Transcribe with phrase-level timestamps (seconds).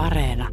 [0.00, 0.48] Areena.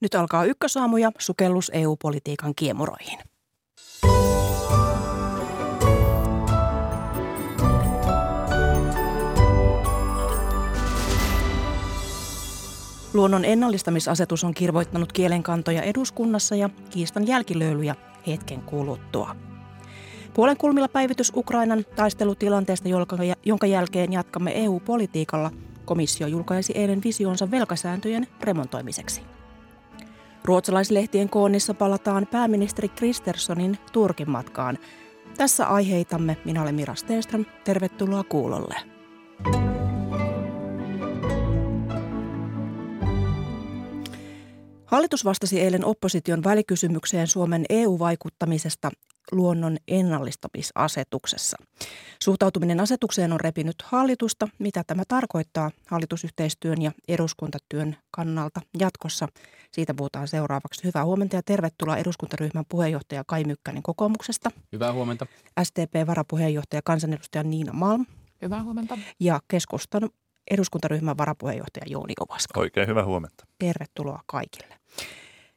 [0.00, 3.18] Nyt alkaa ykkösaamu ja sukellus EU-politiikan kiemuroihin.
[13.14, 17.94] Luonnon ennallistamisasetus on kirvoittanut kielenkantoja eduskunnassa ja kiistan jälkilöylyjä
[18.26, 19.36] hetken kuluttua.
[20.34, 22.88] Puolen kulmilla päivitys Ukrainan taistelutilanteesta,
[23.44, 25.50] jonka jälkeen jatkamme EU-politiikalla.
[25.84, 29.22] Komissio julkaisi eilen visionsa velkasääntöjen remontoimiseksi.
[30.44, 34.78] Ruotsalaislehtien koonnissa palataan pääministeri Kristerssonin Turkin matkaan.
[35.38, 36.36] Tässä aiheitamme.
[36.44, 37.44] Minä olen Mira Stenström.
[37.64, 38.74] Tervetuloa kuulolle.
[44.86, 48.90] Hallitus vastasi eilen opposition välikysymykseen Suomen EU-vaikuttamisesta
[49.32, 51.56] luonnon ennallistamisasetuksessa.
[52.22, 54.48] Suhtautuminen asetukseen on repinyt hallitusta.
[54.58, 59.28] Mitä tämä tarkoittaa hallitusyhteistyön ja eduskuntatyön kannalta jatkossa?
[59.72, 60.84] Siitä puhutaan seuraavaksi.
[60.84, 64.50] Hyvää huomenta ja tervetuloa eduskuntaryhmän puheenjohtaja Kai Mykkänen kokoomuksesta.
[64.72, 65.26] Hyvää huomenta.
[65.62, 68.06] STP-varapuheenjohtaja kansanedustaja Niina Malm.
[68.42, 68.98] Hyvää huomenta.
[69.20, 70.10] Ja keskustan
[70.50, 72.60] eduskuntaryhmän varapuheenjohtaja Jouni Ovaska.
[72.60, 73.46] Oikein hyvää huomenta.
[73.58, 74.74] Tervetuloa kaikille.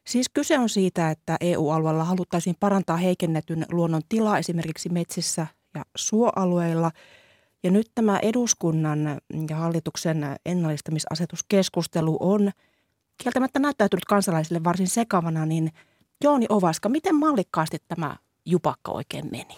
[0.08, 6.90] Siis kyse on siitä, että EU-alueella haluttaisiin parantaa heikennetyn luonnon tilaa esimerkiksi metsissä ja suoalueilla.
[7.62, 12.50] Ja nyt tämä eduskunnan ja hallituksen ennallistamisasetuskeskustelu on
[13.22, 15.72] kieltämättä näyttäytynyt kansalaisille varsin sekavana, niin
[16.24, 19.54] Jooni Ovaska, miten mallikkaasti tämä jupakka oikein meni?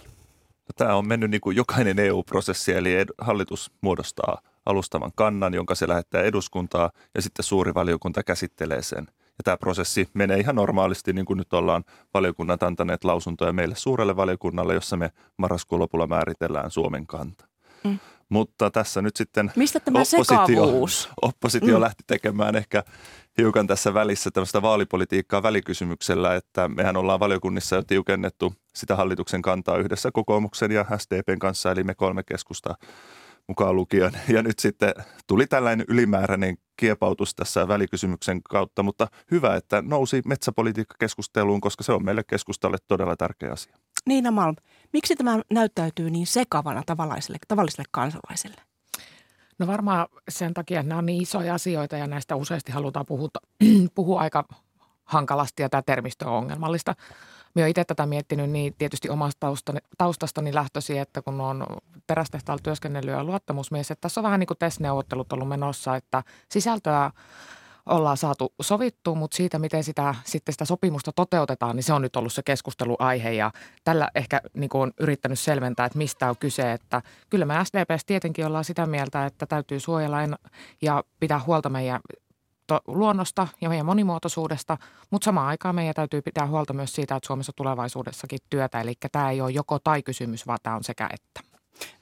[0.46, 5.88] No, tämä on mennyt niin kuin jokainen EU-prosessi, eli hallitus muodostaa alustavan kannan, jonka se
[5.88, 9.06] lähettää eduskuntaa ja sitten suuri valiokunta käsittelee sen–
[9.38, 14.16] ja tämä prosessi menee ihan normaalisti, niin kuin nyt ollaan valiokunnat antaneet lausuntoja meille suurelle
[14.16, 17.48] valiokunnalle, jossa me marraskuun lopulla määritellään Suomen kanta.
[17.84, 17.98] Mm.
[18.28, 20.86] Mutta tässä nyt sitten Mistä tämä oppositio,
[21.22, 21.80] oppositio mm.
[21.80, 22.84] lähti tekemään ehkä
[23.38, 29.76] hiukan tässä välissä tämmöistä vaalipolitiikkaa välikysymyksellä, että mehän ollaan valiokunnissa jo tiukennettu sitä hallituksen kantaa
[29.76, 32.74] yhdessä kokoomuksen ja SDPn kanssa, eli me kolme keskusta
[33.48, 34.12] mukaan lukien.
[34.34, 34.94] Ja nyt sitten
[35.26, 42.04] tuli tällainen ylimääräinen kiepautus tässä välikysymyksen kautta, mutta hyvä, että nousi metsäpolitiikka-keskusteluun, koska se on
[42.04, 43.76] meille keskustalle todella tärkeä asia.
[44.06, 44.56] Niina Malm,
[44.92, 48.62] miksi tämä näyttäytyy niin sekavana tavalliselle, tavalliselle kansalaiselle?
[49.58, 53.40] No varmaan sen takia, että nämä on niin isoja asioita ja näistä useasti halutaan puhuta,
[53.94, 54.44] puhua aika
[55.04, 56.94] hankalasti ja tämä termistö on ongelmallista.
[57.58, 61.66] Minä olen itse tätä miettinyt niin tietysti omasta taustastani, taustastani lähtösi, että kun on
[62.06, 67.10] terästehtaalla työskennellyt ja luottamusmies, että tässä on vähän niin kuin TES-neuvottelut ollut menossa, että sisältöä
[67.86, 72.16] ollaan saatu sovittu, mutta siitä, miten sitä, sitten sitä sopimusta toteutetaan, niin se on nyt
[72.16, 73.50] ollut se keskusteluaihe ja
[73.84, 78.04] tällä ehkä niin kuin on yrittänyt selventää, että mistä on kyse, että kyllä me SDPS
[78.04, 80.18] tietenkin ollaan sitä mieltä, että täytyy suojella
[80.82, 82.00] ja pitää huolta meidän
[82.86, 84.78] luonnosta ja meidän monimuotoisuudesta,
[85.10, 88.80] mutta samaan aikaan meidän täytyy pitää huolta myös siitä, että Suomessa tulevaisuudessakin työtä.
[88.80, 91.40] Eli tämä ei ole joko tai kysymys, vaan tämä on sekä että.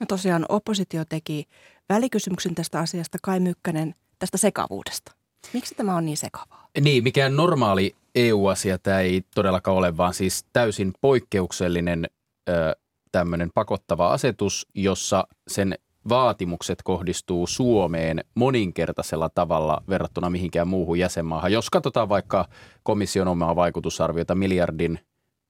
[0.01, 1.49] No tosiaan oppositio teki
[1.89, 5.13] välikysymyksen tästä asiasta, Kai Mykkänen, tästä sekavuudesta.
[5.53, 6.69] Miksi tämä on niin sekavaa?
[6.81, 12.07] Niin, mikään normaali EU-asia tämä ei todellakaan ole, vaan siis täysin poikkeuksellinen
[12.49, 12.77] ö,
[13.13, 15.75] tämmöinen pakottava asetus, jossa sen
[16.09, 21.53] vaatimukset kohdistuu Suomeen moninkertaisella tavalla verrattuna mihinkään muuhun jäsenmaahan.
[21.53, 22.49] Jos katsotaan vaikka
[22.83, 24.99] komission omaa vaikutusarviota, miljardin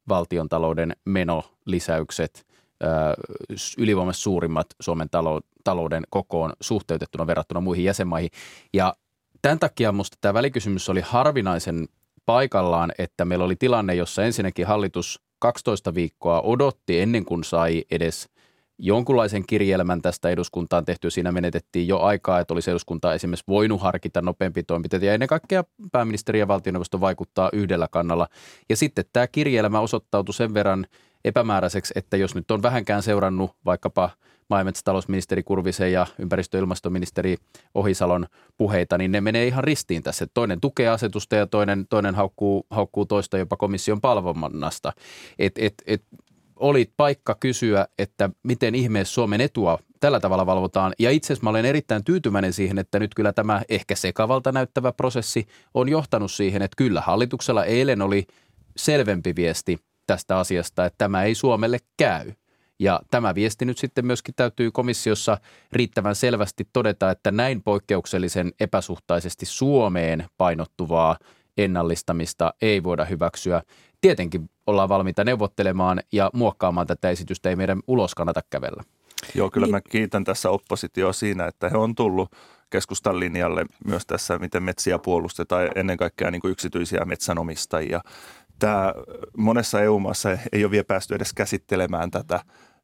[0.08, 2.46] valtiontalouden menolisäykset,
[3.78, 5.08] ylivoimaisesti suurimmat Suomen
[5.64, 8.30] talouden kokoon suhteutettuna verrattuna muihin jäsenmaihin.
[8.72, 8.94] Ja
[9.42, 11.88] tämän takia minusta tämä välikysymys oli harvinaisen
[12.26, 18.28] paikallaan, että meillä oli tilanne, jossa ensinnäkin hallitus 12 viikkoa odotti ennen kuin sai edes–
[18.78, 21.10] jonkunlaisen kirjelmän tästä eduskuntaan tehty.
[21.10, 25.64] Siinä menetettiin jo aikaa, että olisi eduskunta esimerkiksi voinut harkita nopeampi toimenpiteitä ja ennen kaikkea
[25.92, 28.28] pääministeri ja valtioneuvosto vaikuttaa yhdellä kannalla.
[28.68, 30.86] Ja sitten tämä kirjelmä osoittautui sen verran
[31.24, 34.10] epämääräiseksi, että jos nyt on vähänkään seurannut vaikkapa
[34.50, 37.36] maa- ja metsätalousministeri Kurvisen ja ympäristö- ja ilmastoministeri
[37.74, 38.26] Ohisalon
[38.56, 40.26] puheita, niin ne menee ihan ristiin tässä.
[40.34, 44.92] Toinen tukee asetusta ja toinen, toinen haukkuu, haukkuu toista jopa komission palvomannasta.
[45.38, 46.02] Et, et, et
[46.56, 50.92] oli paikka kysyä, että miten ihmeessä Suomen etua tällä tavalla valvotaan.
[50.98, 54.92] Ja itse asiassa mä olen erittäin tyytyväinen siihen, että nyt kyllä tämä ehkä sekavalta näyttävä
[54.92, 58.26] prosessi on johtanut siihen, että kyllä hallituksella eilen oli
[58.76, 62.32] selvempi viesti tästä asiasta, että tämä ei Suomelle käy.
[62.78, 65.38] Ja tämä viesti nyt sitten myöskin täytyy komissiossa
[65.72, 71.16] riittävän selvästi todeta, että näin poikkeuksellisen epäsuhtaisesti Suomeen painottuvaa
[71.56, 73.62] ennallistamista ei voida hyväksyä
[74.00, 78.82] tietenkin ollaan valmiita neuvottelemaan ja muokkaamaan tätä esitystä, ei meidän ulos kannata kävellä.
[79.34, 79.74] Joo, kyllä niin.
[79.74, 82.36] mä kiitän tässä oppositioa siinä, että he on tullut
[82.70, 88.00] keskustan linjalle myös tässä, miten metsiä puolustetaan, ennen kaikkea niin kuin yksityisiä metsänomistajia.
[88.58, 88.94] Tämä
[89.36, 92.40] monessa EU-maassa ei ole vielä päästy edes käsittelemään tätä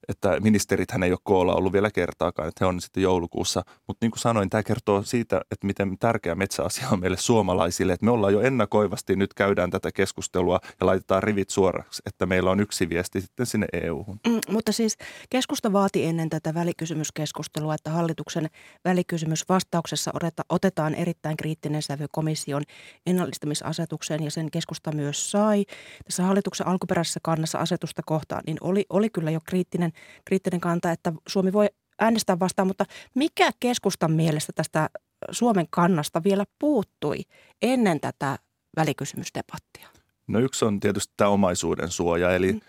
[0.08, 3.62] että ministerithän ei ole koolla ollut vielä kertaakaan, että he on sitten joulukuussa.
[3.88, 7.92] Mutta niin kuin sanoin, tämä kertoo siitä, että miten tärkeä metsäasia on meille suomalaisille.
[7.92, 12.50] Että me ollaan jo ennakoivasti nyt käydään tätä keskustelua ja laitetaan rivit suoraksi, että meillä
[12.50, 14.20] on yksi viesti sitten sinne EU-hun.
[14.28, 14.96] Mm, mutta siis
[15.30, 18.50] keskusta vaati ennen tätä välikysymyskeskustelua, että hallituksen
[18.84, 20.12] välikysymysvastauksessa
[20.48, 22.62] otetaan erittäin kriittinen sävy komission
[23.06, 25.64] ennallistamisasetukseen ja sen keskusta myös sai.
[26.04, 29.91] Tässä hallituksen alkuperäisessä kannassa asetusta kohtaan, niin oli, oli kyllä jo kriittinen
[30.24, 31.66] kriittinen kanta, että Suomi voi
[31.98, 32.84] äänestää vastaan, mutta
[33.14, 34.90] mikä keskustan mielestä tästä
[35.30, 37.18] Suomen kannasta vielä puuttui
[37.62, 38.38] ennen tätä
[38.76, 39.88] välikysymysdebattia?
[40.26, 42.60] No yksi on tietysti tämä omaisuuden suoja, eli mm.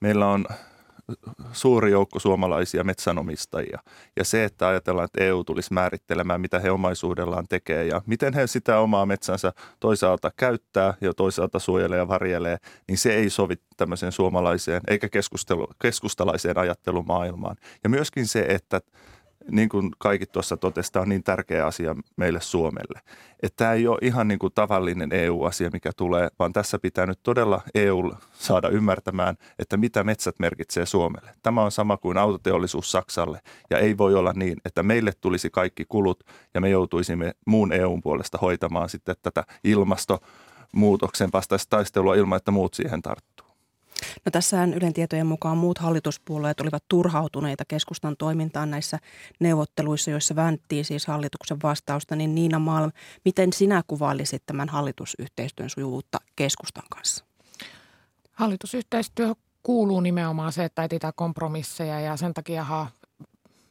[0.00, 0.46] meillä on
[1.52, 3.78] suuri joukko suomalaisia metsänomistajia.
[4.16, 8.46] Ja se, että ajatellaan, että EU tulisi määrittelemään, mitä he omaisuudellaan tekee ja miten he
[8.46, 12.56] sitä omaa metsänsä toisaalta käyttää ja toisaalta suojelee ja varjelee,
[12.88, 15.08] niin se ei sovi tämmöiseen suomalaiseen eikä
[15.82, 17.56] keskustalaiseen ajattelumaailmaan.
[17.84, 18.80] Ja myöskin se, että
[19.50, 23.00] niin kuin kaikki tuossa totesi, on niin tärkeä asia meille Suomelle.
[23.42, 27.20] Että tämä ei ole ihan niin kuin tavallinen EU-asia, mikä tulee, vaan tässä pitää nyt
[27.22, 31.30] todella EU saada ymmärtämään, että mitä metsät merkitsee Suomelle.
[31.42, 33.40] Tämä on sama kuin autoteollisuus Saksalle
[33.70, 38.00] ja ei voi olla niin, että meille tulisi kaikki kulut ja me joutuisimme muun EUn
[38.00, 43.39] puolesta hoitamaan sitten tätä ilmastonmuutoksen vastaista taistelua ilman, että muut siihen tarttuu.
[44.24, 48.98] No tässähän Ylen tietojen mukaan muut hallituspuolueet olivat turhautuneita keskustan toimintaan näissä
[49.40, 52.16] neuvotteluissa, joissa väänttiin siis hallituksen vastausta.
[52.16, 52.92] Niin Niina Malm,
[53.24, 57.24] miten sinä kuvailisit tämän hallitusyhteistyön sujuvuutta keskustan kanssa?
[58.32, 62.86] Hallitusyhteistyö kuuluu nimenomaan se, että etsitään kompromisseja ja sen takia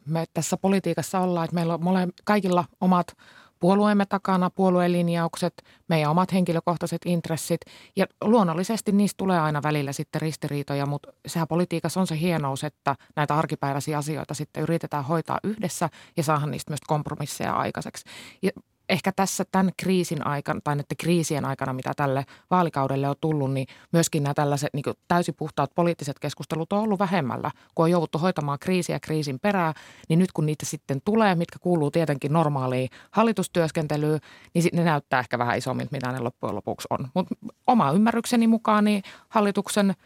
[0.06, 3.18] me tässä politiikassa ollaan, että meillä on mole, kaikilla omat
[3.60, 7.62] puolueemme takana, puolueen linjaukset, meidän omat henkilökohtaiset intressit
[7.96, 12.96] ja luonnollisesti niistä tulee aina välillä sitten ristiriitoja, mutta sehän politiikassa on se hienous, että
[13.16, 18.06] näitä arkipäiväisiä asioita sitten yritetään hoitaa yhdessä ja saada niistä myös kompromisseja aikaiseksi.
[18.42, 18.52] Ja
[18.90, 23.68] ehkä tässä tämän kriisin aikana tai näiden kriisien aikana, mitä tälle vaalikaudelle on tullut, niin
[23.92, 27.52] myöskin nämä tällaiset niin täysin puhtaat poliittiset keskustelut on ollut vähemmällä.
[27.76, 29.74] Kun on jouduttu hoitamaan kriisiä kriisin perää,
[30.10, 34.20] niin nyt kun niitä sitten tulee, mitkä kuuluu tietenkin normaaliin hallitustyöskentelyyn,
[34.54, 37.08] niin ne näyttää ehkä vähän isommilta, mitä ne loppujen lopuksi on.
[37.14, 37.36] Mutta
[37.68, 39.94] oma ymmärrykseni mukaan niin hallituksen–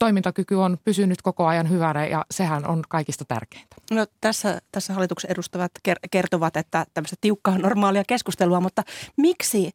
[0.00, 3.76] toimintakyky on pysynyt koko ajan hyvänä ja sehän on kaikista tärkeintä.
[3.90, 5.72] No tässä, tässä hallituksen edustavat
[6.10, 8.82] kertovat, että tämmöistä tiukkaa normaalia keskustelua, mutta
[9.16, 9.70] miksi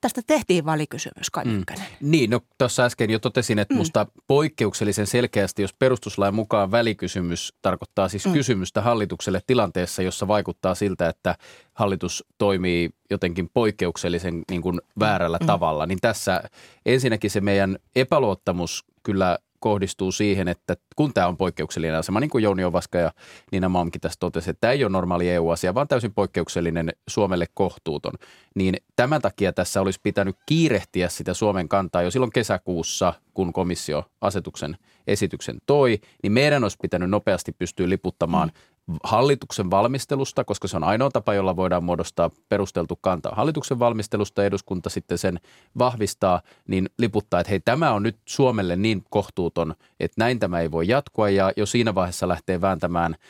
[0.00, 1.64] tästä tehtiin valikysymys, Kai mm.
[2.00, 3.78] Niin, no tuossa äsken jo totesin, että mm.
[3.78, 8.32] musta poikkeuksellisen selkeästi, jos perustuslain mukaan välikysymys tarkoittaa siis mm.
[8.32, 11.34] kysymystä hallitukselle tilanteessa, jossa vaikuttaa siltä, että
[11.74, 15.46] hallitus toimii jotenkin poikkeuksellisen niin kuin väärällä mm.
[15.46, 16.42] tavalla, niin tässä
[16.86, 22.44] ensinnäkin se meidän epäluottamus kyllä kohdistuu siihen, että kun tämä on poikkeuksellinen asema, niin kuin
[22.44, 23.12] Jouni Ovaska ja
[23.52, 28.12] Niina Malmkin tässä totesi, että tämä ei ole normaali EU-asia, vaan täysin poikkeuksellinen Suomelle kohtuuton,
[28.54, 34.04] niin tämän takia tässä olisi pitänyt kiirehtiä sitä Suomen kantaa jo silloin kesäkuussa, kun komissio
[34.20, 34.76] asetuksen
[35.06, 38.69] esityksen toi, niin meidän olisi pitänyt nopeasti pystyä liputtamaan mm
[39.04, 43.30] hallituksen valmistelusta, koska se on ainoa tapa, jolla voidaan muodostaa perusteltu kanta.
[43.32, 45.40] Hallituksen valmistelusta eduskunta sitten sen
[45.78, 50.70] vahvistaa, niin liputtaa, että hei tämä on nyt Suomelle niin kohtuuton, että näin tämä ei
[50.70, 51.30] voi jatkua.
[51.30, 53.16] Ja jo siinä vaiheessa lähtee vääntämään–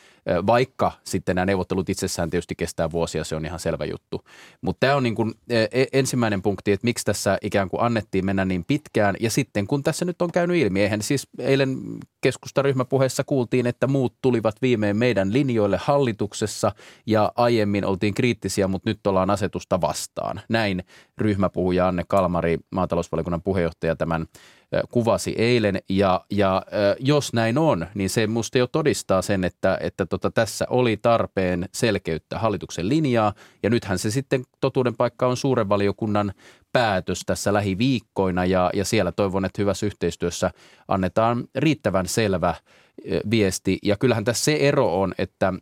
[0.47, 4.21] vaikka sitten nämä neuvottelut itsessään tietysti kestää vuosia, se on ihan selvä juttu.
[4.61, 8.45] Mutta tämä on niin kuin e, ensimmäinen punkti, että miksi tässä ikään kuin annettiin mennä
[8.45, 9.15] niin pitkään.
[9.19, 11.77] Ja sitten kun tässä nyt on käynyt ilmi, eihän siis eilen
[12.21, 16.71] keskustaryhmäpuheessa kuultiin, että muut tulivat viimein meidän linjoille hallituksessa
[17.05, 20.41] ja aiemmin oltiin kriittisiä, mutta nyt ollaan asetusta vastaan.
[20.49, 20.83] Näin
[21.17, 24.25] ryhmäpuhuja Anne Kalmari, maatalousvaliokunnan puheenjohtaja, tämän
[24.91, 25.79] kuvasi eilen.
[25.89, 26.61] Ja, ja
[26.99, 31.69] jos näin on, niin se musta jo todistaa sen, että, että tota, tässä oli tarpeen
[31.71, 33.33] selkeyttä hallituksen linjaa.
[33.63, 36.33] Ja nythän se sitten totuuden paikka on suuren valiokunnan
[36.73, 40.51] päätös tässä lähiviikkoina ja, ja siellä toivon, että hyvässä yhteistyössä
[40.87, 42.55] annetaan riittävän selvä
[43.29, 43.79] viesti.
[43.83, 45.53] Ja kyllähän tässä se ero on, että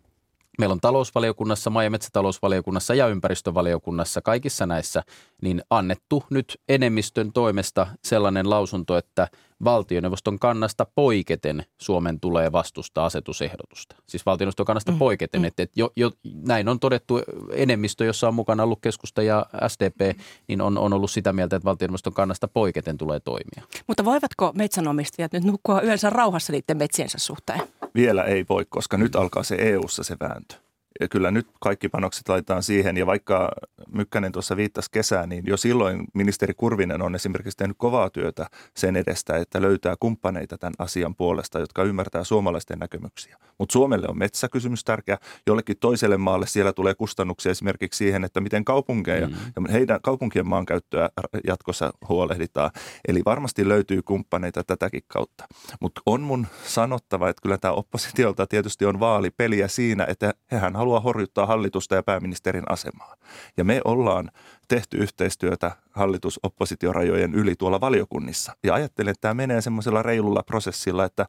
[0.60, 5.04] Meillä on talousvaliokunnassa, maa- ja metsätalousvaliokunnassa ja ympäristövaliokunnassa kaikissa näissä
[5.42, 9.28] niin annettu nyt enemmistön toimesta sellainen lausunto, että
[9.64, 13.96] valtioneuvoston kannasta poiketen Suomen tulee vastustaa asetusehdotusta.
[14.08, 14.98] Siis valtioneuvoston kannasta mm.
[15.00, 15.46] poiketen, mm.
[15.46, 17.22] että, että jo, jo, näin on todettu
[17.54, 21.66] enemmistö, jossa on mukana ollut keskusta ja SDP, niin on, on ollut sitä mieltä, että
[21.66, 23.64] valtioneuvoston kannasta poiketen tulee toimia.
[23.88, 27.62] Mutta voivatko metsänomistajat nyt nukkua yönsä rauhassa niiden metsiensä suhteen?
[27.96, 30.56] Vielä ei voi, koska nyt alkaa se EU-ssa se vääntö.
[31.00, 33.52] Ja kyllä nyt kaikki panokset laitetaan siihen ja vaikka
[33.94, 38.96] Mykkänen tuossa viittasi kesään, niin jo silloin ministeri Kurvinen on esimerkiksi tehnyt kovaa työtä sen
[38.96, 43.38] edestä, että löytää kumppaneita tämän asian puolesta, jotka ymmärtää suomalaisten näkemyksiä.
[43.58, 45.18] Mutta Suomelle on metsäkysymys tärkeä.
[45.48, 49.34] Jollekin toiselle maalle siellä tulee kustannuksia esimerkiksi siihen, että miten kaupunkeja mm.
[49.34, 51.10] ja heidän kaupunkien maankäyttöä
[51.48, 52.72] jatkossa huolehditaan.
[53.08, 55.48] Eli varmasti löytyy kumppaneita tätäkin kautta.
[55.80, 61.00] Mutta on mun sanottava, että kyllä tämä oppositiolta tietysti on vaalipeliä siinä, että hehän haluaa
[61.00, 63.16] horjuttaa hallitusta ja pääministerin asemaa.
[63.58, 64.32] Ja me ollaan
[64.68, 68.56] tehty yhteistyötä hallitus-oppositiorajojen yli tuolla valiokunnissa.
[68.64, 71.26] Ja ajattelen, että tämä menee semmoisella reilulla prosessilla, että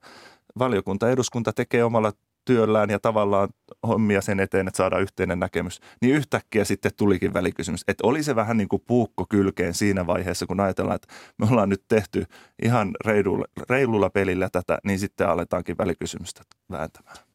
[0.59, 2.13] valiokunta, eduskunta tekee omalla
[2.45, 3.49] työllään ja tavallaan
[3.87, 7.85] hommia sen eteen, että saadaan yhteinen näkemys, niin yhtäkkiä sitten tulikin välikysymys.
[7.89, 11.69] Että oli se vähän niin kuin puukko kylkeen siinä vaiheessa, kun ajatellaan, että me ollaan
[11.69, 12.27] nyt tehty
[12.63, 17.30] ihan reilulla, reilulla pelillä tätä, niin sitten aletaankin välikysymystä vääntämään.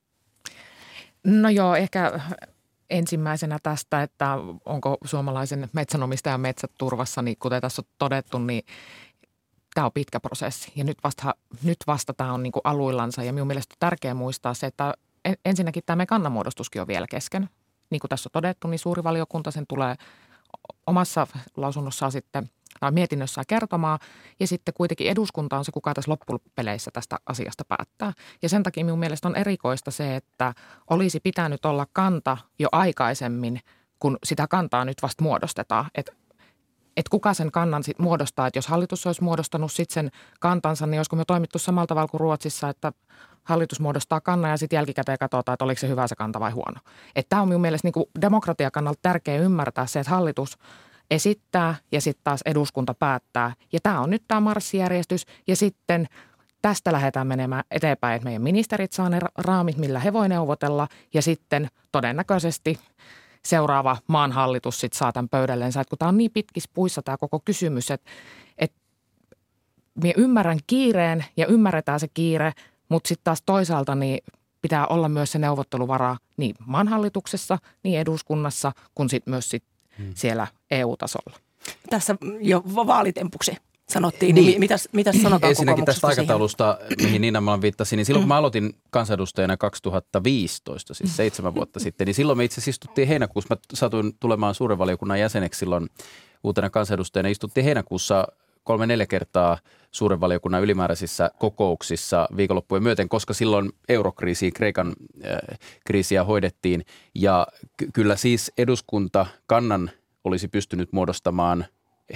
[1.26, 2.20] No joo, ehkä
[2.90, 8.64] ensimmäisenä tästä, että onko suomalaisen metsänomistajan metsät turvassa, niin kuten tässä on todettu, niin
[9.74, 13.34] tämä on pitkä prosessi ja nyt vasta, nyt vasta tämä on niin kuin aluillansa ja
[13.34, 14.94] minun mielestä on tärkeää muistaa se, että
[15.46, 17.50] ensinnäkin tämä meidän kannanmuodostuskin on vielä kesken.
[17.90, 19.96] Niin kuin tässä on todettu, niin suuri valiokunta sen tulee
[20.88, 21.28] omassa
[21.58, 22.50] lausunnossaan sitten
[22.86, 24.00] tai mietinnössään kertomaan.
[24.40, 28.14] Ja sitten kuitenkin eduskunta on se, kuka tässä loppupeleissä tästä asiasta päättää.
[28.42, 30.54] Ja sen takia minun mielestä on erikoista se, että
[30.90, 33.60] olisi pitänyt olla kanta jo aikaisemmin,
[34.00, 35.86] kun sitä kantaa nyt vasta muodostetaan.
[35.96, 36.12] Että
[36.98, 38.48] että kuka sen kannan sit muodostaa.
[38.48, 42.22] Että jos hallitus olisi muodostanut sit sen kantansa, niin olisiko me toimittu samalla tavalla kuin
[42.22, 42.92] Ruotsissa, että
[43.44, 46.80] hallitus muodostaa kannan ja sitten jälkikäteen katsotaan, että oliko se hyvä se kanta vai huono.
[47.30, 50.58] Tämä on minun mielestä niin demokratian kannalta tärkeää ymmärtää se, että hallitus
[51.12, 53.54] esittää ja sitten taas eduskunta päättää.
[53.74, 56.08] Ja tämä on nyt tämä marssijärjestys ja sitten
[56.62, 61.22] tästä lähdetään menemään eteenpäin, että meidän ministerit saa ne raamit, millä he voi neuvotella ja
[61.22, 62.80] sitten todennäköisesti–
[63.46, 65.82] seuraava maan hallitus sitten saa tämän pöydälleensä.
[65.82, 68.12] Että kun tämä on niin pitkissä puissa tämä koko kysymys, että,
[68.58, 68.78] että
[70.04, 72.52] minä ymmärrän kiireen ja ymmärretään se kiire,
[72.90, 74.20] mutta sitten taas toisaalta niin
[74.62, 79.64] pitää olla myös se neuvotteluvara niin maan hallituksessa, niin eduskunnassa kuin sitten myös sit
[79.98, 80.12] hmm.
[80.16, 81.38] siellä EU-tasolla.
[81.90, 83.58] Tässä jo vaalitempuksi
[83.90, 87.06] sanottiin, niin, niin mitäs, mitäs sanotaan Ensinnäkin tästä aikataulusta, siihen?
[87.06, 92.06] mihin Niina mä viittasin, niin silloin kun mä aloitin kansanedustajana 2015, siis seitsemän vuotta sitten,
[92.06, 95.90] niin silloin me itse asiassa istuttiin heinäkuussa, mä satuin tulemaan suuren valiokunnan jäseneksi silloin
[96.44, 98.28] uutena kansanedustajana, istuttiin heinäkuussa
[98.66, 99.58] kolme-neljä kertaa
[99.92, 104.94] suuren valiokunnan ylimääräisissä kokouksissa viikonloppujen myöten, koska silloin eurokriisiä, Kreikan
[105.26, 106.86] äh, kriisiä hoidettiin.
[107.16, 109.92] Ja ky- kyllä siis eduskunta kannan
[110.24, 111.66] olisi pystynyt muodostamaan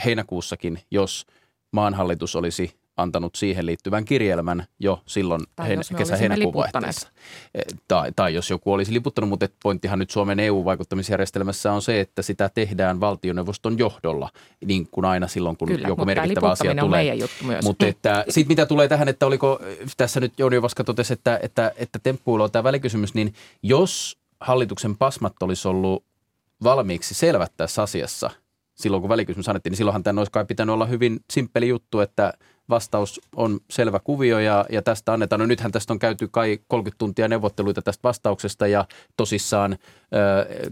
[0.05, 1.25] heinäkuussakin, jos–
[1.71, 7.09] maanhallitus olisi antanut siihen liittyvän kirjelmän jo silloin tai hein- kesä-heinäkuun vaihteessa.
[7.55, 12.21] E, tai, tai jos joku olisi liputtanut, mutta pointtihan nyt Suomen EU-vaikuttamisjärjestelmässä on se, että
[12.21, 14.29] sitä tehdään valtioneuvoston johdolla,
[14.65, 17.17] niin kuin aina silloin, kun Kyllä, joku merkittävä asia tulee.
[17.63, 19.59] Mutta että, sit mitä tulee tähän, että oliko
[19.97, 24.97] tässä nyt Jouni Vaska totesi, että, että, että temppuilu on tämä välikysymys, niin jos hallituksen
[24.97, 26.03] pasmat olisi ollut
[26.63, 28.31] valmiiksi selvät tässä asiassa–
[28.79, 32.33] silloin, kun välikysymys annettiin, niin silloinhan tämän olisi kai pitänyt olla hyvin simppeli juttu, että
[32.69, 35.39] vastaus on selvä kuvio ja, ja tästä annetaan.
[35.39, 38.85] No nythän tästä on käyty kai 30 tuntia neuvotteluita tästä vastauksesta ja
[39.17, 39.77] tosissaan,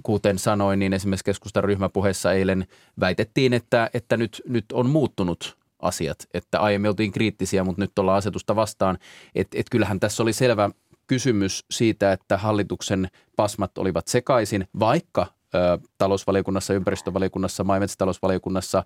[0.03, 2.67] kuten sanoin, niin esimerkiksi keskustan ryhmäpuheessa eilen
[2.99, 8.17] väitettiin, että, että nyt, nyt on muuttunut asiat, että aiemmin oltiin kriittisiä, mutta nyt ollaan
[8.17, 8.97] asetusta vastaan.
[9.35, 10.69] Että et kyllähän tässä oli selvä
[11.07, 15.36] kysymys siitä, että hallituksen pasmat olivat sekaisin, vaikka
[15.97, 18.83] talousvaliokunnassa, ympäristövaliokunnassa, maa- ja metsätalousvaliokunnassa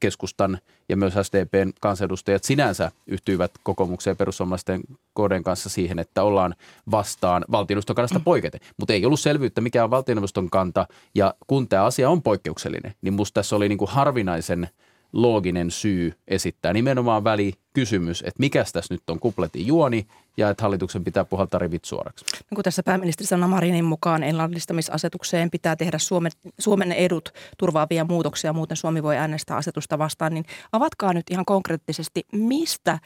[0.00, 0.58] keskustan
[0.88, 4.80] ja myös SDPn kansanedustajat sinänsä yhtyivät kokoomukseen perussuomalaisten
[5.12, 6.54] kohden kanssa siihen, että ollaan
[6.90, 8.60] vastaan valtioneuvoston kannasta poiketen.
[8.76, 10.86] Mutta ei ollut selvyyttä, mikä on valtioneuvoston kanta.
[11.14, 14.68] Ja kun tämä asia on poikkeuksellinen, niin musta tässä oli niin kuin harvinaisen–
[15.12, 21.04] looginen syy esittää nimenomaan välikysymys, että mikä tässä nyt on kupletin juoni ja että hallituksen
[21.04, 22.24] pitää puhaltaa rivit suoraksi.
[22.50, 27.28] No kun tässä pääministeri Sanna Marinin mukaan ennallistamisasetukseen pitää tehdä Suomen, Suomen edut
[27.58, 32.98] turvaavia muutoksia, muuten Suomi voi äänestää asetusta vastaan, niin avatkaa nyt ihan konkreettisesti, mistä,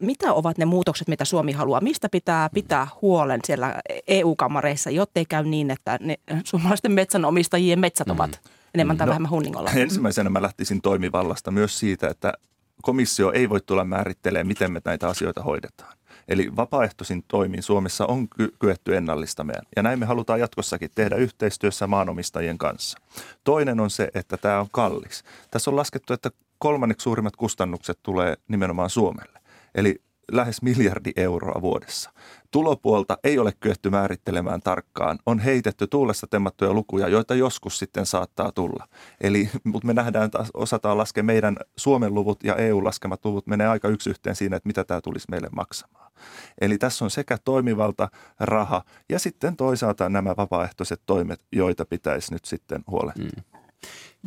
[0.00, 5.44] mitä ovat ne muutokset, mitä Suomi haluaa, mistä pitää pitää huolen siellä EU-kamareissa, jottei käy
[5.44, 9.70] niin, että ne suomalaisten metsänomistajien metsät ovat mm-hmm enemmän tai no, vähemmän hunningolla.
[9.70, 12.32] Ensimmäisenä mä lähtisin toimivallasta myös siitä, että
[12.82, 15.96] komissio ei voi tulla määrittelemään, miten me näitä asioita hoidetaan.
[16.28, 19.66] Eli vapaaehtoisin toimin Suomessa on ky- kyetty ennallistamaan.
[19.76, 22.98] Ja näin me halutaan jatkossakin tehdä yhteistyössä maanomistajien kanssa.
[23.44, 25.24] Toinen on se, että tämä on kallis.
[25.50, 29.40] Tässä on laskettu, että kolmanneksi suurimmat kustannukset tulee nimenomaan Suomelle.
[29.74, 32.10] Eli lähes miljardi euroa vuodessa.
[32.50, 35.18] Tulopuolta ei ole kyetty määrittelemään tarkkaan.
[35.26, 38.88] On heitetty tuulesta temmattuja lukuja, joita joskus sitten saattaa tulla.
[39.20, 43.88] Eli, mutta me nähdään, taas, osataan laskea meidän Suomen luvut ja EU-laskemat luvut menee aika
[43.88, 46.12] yksi yhteen siinä, että mitä tämä tulisi meille maksamaan.
[46.60, 48.08] Eli tässä on sekä toimivalta,
[48.40, 53.42] raha ja sitten toisaalta nämä vapaaehtoiset toimet, joita pitäisi nyt sitten huolehtia.
[53.52, 53.59] Mm.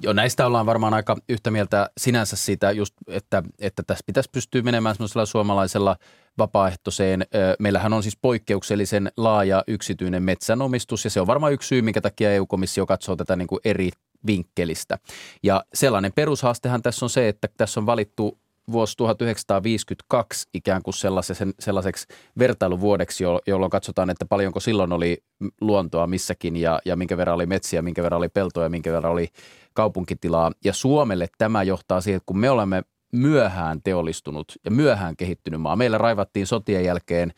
[0.01, 4.61] Joo, näistä ollaan varmaan aika yhtä mieltä sinänsä siitä just, että, että tässä pitäisi pystyä
[4.61, 5.95] menemään semmoisella suomalaisella
[6.37, 7.25] vapaaehtoiseen.
[7.59, 12.33] Meillähän on siis poikkeuksellisen laaja yksityinen metsänomistus ja se on varmaan yksi syy, minkä takia
[12.33, 13.89] EU-komissio katsoo tätä niin kuin eri
[14.25, 14.97] vinkkelistä.
[15.43, 21.53] Ja sellainen perushaastehan tässä on se, että tässä on valittu vuosi 1952 ikään kuin sellaisen,
[21.59, 22.07] sellaiseksi
[22.39, 25.17] vertailuvuodeksi, jolloin katsotaan, että paljonko silloin oli
[25.61, 29.27] luontoa missäkin ja, ja minkä verran oli metsiä, minkä verran oli peltoja, minkä verran oli
[29.73, 30.51] kaupunkitilaa.
[30.65, 32.81] Ja Suomelle tämä johtaa siihen, että kun me olemme
[33.13, 35.75] myöhään teollistunut ja myöhään kehittynyt maa.
[35.75, 37.33] Meillä raivattiin sotien jälkeen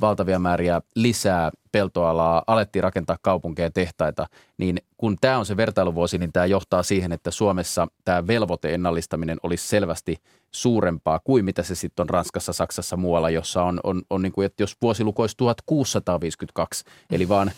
[0.00, 4.26] valtavia määriä lisää peltoalaa, alettiin rakentaa kaupunkeja ja tehtaita,
[4.58, 9.38] niin kun tämä on se vertailuvuosi, niin tämä johtaa siihen, että Suomessa tämä velvoite ennallistaminen
[9.42, 10.16] olisi selvästi
[10.50, 14.46] suurempaa kuin mitä se sitten on Ranskassa, Saksassa, muualla, jossa on, on, on niin kuin,
[14.46, 17.50] että jos vuosiluku olisi 1652, eli vaan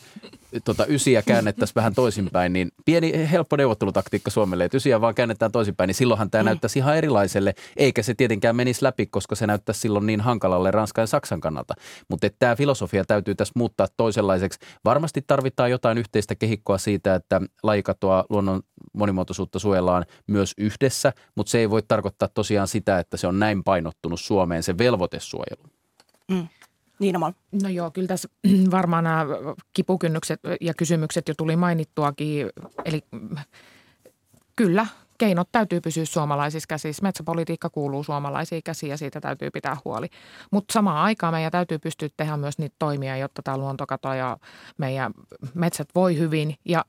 [0.65, 5.89] tota, ysiä käännettäisiin vähän toisinpäin, niin pieni helppo neuvottelutaktiikka Suomelle, että ysiä vaan käännetään toisinpäin,
[5.89, 6.47] niin silloinhan tämä mm.
[6.47, 11.03] näyttäisi ihan erilaiselle, eikä se tietenkään menisi läpi, koska se näyttäisi silloin niin hankalalle Ranskan
[11.03, 11.75] ja Saksan kannalta.
[12.09, 14.59] Mutta tämä filosofia täytyy tässä muuttaa toisenlaiseksi.
[14.85, 21.59] Varmasti tarvitaan jotain yhteistä kehikkoa siitä, että lajikatoa, luonnon monimuotoisuutta suojellaan myös yhdessä, mutta se
[21.59, 25.63] ei voi tarkoittaa tosiaan sitä, että se on näin painottunut Suomeen se velvoitesuojelu.
[26.29, 26.49] Mm.
[26.99, 27.17] Niin
[27.63, 28.29] No joo, kyllä tässä
[28.71, 29.27] varmaan nämä
[29.73, 32.47] kipukynnykset ja kysymykset jo tuli mainittuakin.
[32.85, 33.03] Eli
[34.57, 34.87] kyllä,
[35.23, 37.03] keinot täytyy pysyä suomalaisissa käsissä.
[37.03, 40.09] Metsäpolitiikka kuuluu suomalaisiin käsiin ja siitä täytyy pitää huoli.
[40.51, 44.37] Mutta samaan aikaan meidän täytyy pystyä tehdä myös niitä toimia, jotta tämä luontokato ja
[44.79, 45.13] meidän
[45.55, 46.55] metsät voi hyvin.
[46.65, 46.85] Ja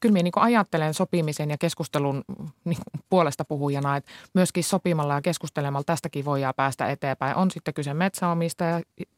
[0.00, 2.24] kyllä minä niin ajattelen sopimisen ja keskustelun
[2.64, 2.78] niin
[3.10, 7.36] puolesta puhujana, että myöskin sopimalla ja keskustelemalla tästäkin voidaan päästä eteenpäin.
[7.36, 7.94] On sitten kyse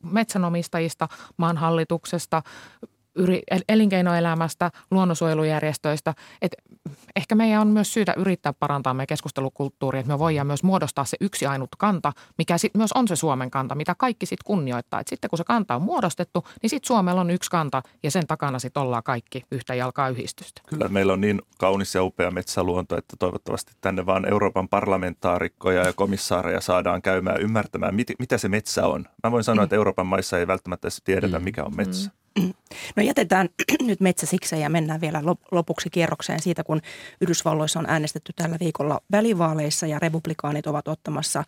[0.03, 2.43] metsänomistajista, maanhallituksesta,
[3.17, 6.15] yri, elinkeinoelämästä, luonnonsuojelujärjestöistä.
[6.43, 6.57] Et
[7.17, 11.17] ehkä meidän on myös syytä yrittää parantaa meidän keskustelukulttuuria, että me voidaan myös muodostaa se
[11.21, 15.01] yksi ainut kanta, mikä sitten myös on se Suomen kanta, mitä kaikki sitten kunnioittaa.
[15.01, 18.27] Et sitten kun se kanta on muodostettu, niin sitten Suomella on yksi kanta ja sen
[18.27, 20.61] takana sitten ollaan kaikki yhtä jalkaa yhdistystä.
[20.69, 25.93] Kyllä meillä on niin kaunis ja upea metsäluonto, että toivottavasti tänne vaan Euroopan parlamentaarikkoja ja
[25.93, 29.05] komissaareja saadaan käymään ymmärtämään, mit, mitä se metsä on.
[29.25, 29.65] Mä voin sanoa, mm.
[29.65, 31.45] että Euroopan maissa ei välttämättä tiedetä, mm.
[31.45, 32.11] mikä on metsä.
[32.11, 32.26] Mm.
[32.97, 33.49] No jätetään
[33.81, 36.81] nyt metsä sikseen ja mennään vielä lopuksi kierrokseen siitä, kun
[37.21, 41.45] Yhdysvalloissa on äänestetty tällä viikolla välivaaleissa ja republikaanit ovat ottamassa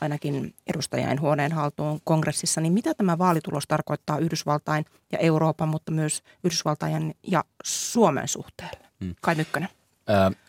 [0.00, 2.60] ainakin edustajien huoneen haltuun kongressissa.
[2.60, 8.86] Niin mitä tämä vaalitulos tarkoittaa Yhdysvaltain ja Euroopan, mutta myös Yhdysvaltain ja Suomen suhteelle?
[9.04, 9.14] Hmm.
[9.20, 9.68] Kai Mykkönen.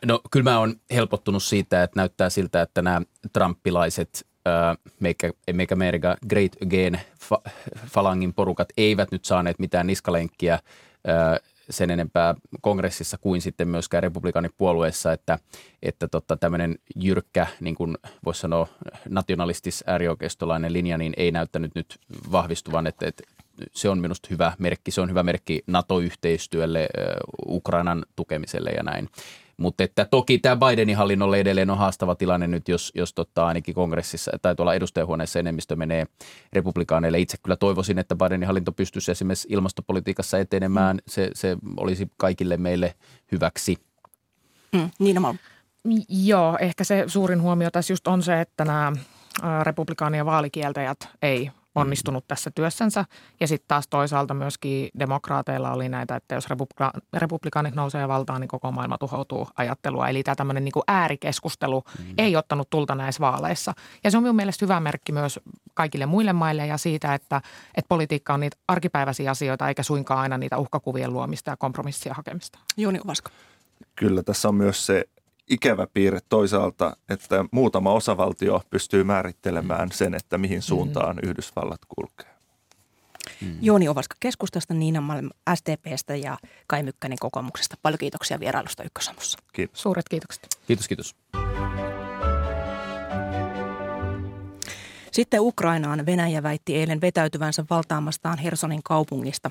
[0.06, 3.02] No kyllä mä oon helpottunut siitä, että näyttää siltä, että nämä
[3.34, 4.91] trumpilaiset uh,
[5.54, 7.41] Make America Great Again fa,
[7.88, 10.60] falangin porukat eivät nyt saaneet mitään niskalenkkiä
[11.08, 15.39] uh, sen enempää kongressissa kuin sitten myöskään republikaanipuolueessa, että,
[15.84, 18.67] että tota, tämmöinen jyrkkä, niin kuin voisi sanoa
[19.10, 21.99] nationalistis äärioikeistolainen linja, niin ei näyttänyt nyt
[22.32, 23.23] vahvistuvan, että, että
[23.71, 24.91] se on minusta hyvä merkki.
[24.91, 26.89] Se on hyvä merkki NATO-yhteistyölle,
[27.47, 29.10] Ukrainan tukemiselle ja näin.
[29.62, 33.76] Mutta että toki tämä Bidenin hallinnolle edelleen on haastava tilanne nyt, jos, jos tota, ainakin
[33.76, 36.06] kongressissa tai tuolla edustajahuoneessa enemmistö menee
[36.54, 37.19] republikaaneille.
[37.19, 40.95] Itse kyllä toivoisin, että Bidenin hallinto pystyisi esimerkiksi ilmastopolitiikassa etenemään.
[40.95, 41.02] Mm.
[41.08, 42.95] Se, se olisi kaikille meille
[43.32, 43.78] hyväksi.
[44.71, 45.36] Mm, niin on.
[46.10, 48.91] Joo, ehkä se suurin huomio tässä just on se, että nämä
[49.63, 53.06] republikaanien vaalikieltäjät ei onnistunut tässä työssänsä.
[53.40, 58.48] Ja sitten taas toisaalta myöskin demokraateilla oli näitä, että jos republika- republikaanit nousee valtaan, niin
[58.48, 60.08] koko maailma tuhoutuu ajattelua.
[60.08, 62.14] Eli tämä tämmöinen niin äärikeskustelu mm.
[62.18, 63.74] ei ottanut tulta näissä vaaleissa.
[64.04, 65.40] Ja se on minun mielestä hyvä merkki myös
[65.74, 67.42] kaikille muille maille ja siitä, että,
[67.78, 72.60] että politiikka on niitä arkipäiväisiä asioita eikä suinkaan aina niitä uhkakuvien luomista ja kompromissia hakemista.
[72.78, 73.30] Juuni Uvasko.
[73.96, 75.06] Kyllä, tässä on myös se
[75.52, 79.92] ikävä piirre toisaalta, että muutama osavaltio pystyy määrittelemään mm.
[79.92, 81.30] sen, että mihin suuntaan mm.
[81.30, 82.32] Yhdysvallat kulkee.
[83.42, 83.58] Mm.
[83.62, 86.38] Jooni Ovaska keskustasta, Niina Malm STPstä ja
[86.68, 87.78] Kai Mykkänen kokoomuksesta.
[87.82, 89.40] Paljon kiitoksia vierailusta Ykkösamussa.
[89.54, 89.82] Kiitos.
[89.82, 90.48] Suuret kiitokset.
[90.68, 91.16] Kiitos, kiitos.
[95.12, 99.50] Sitten Ukrainaan Venäjä väitti eilen vetäytyvänsä valtaamastaan Hersonin kaupungista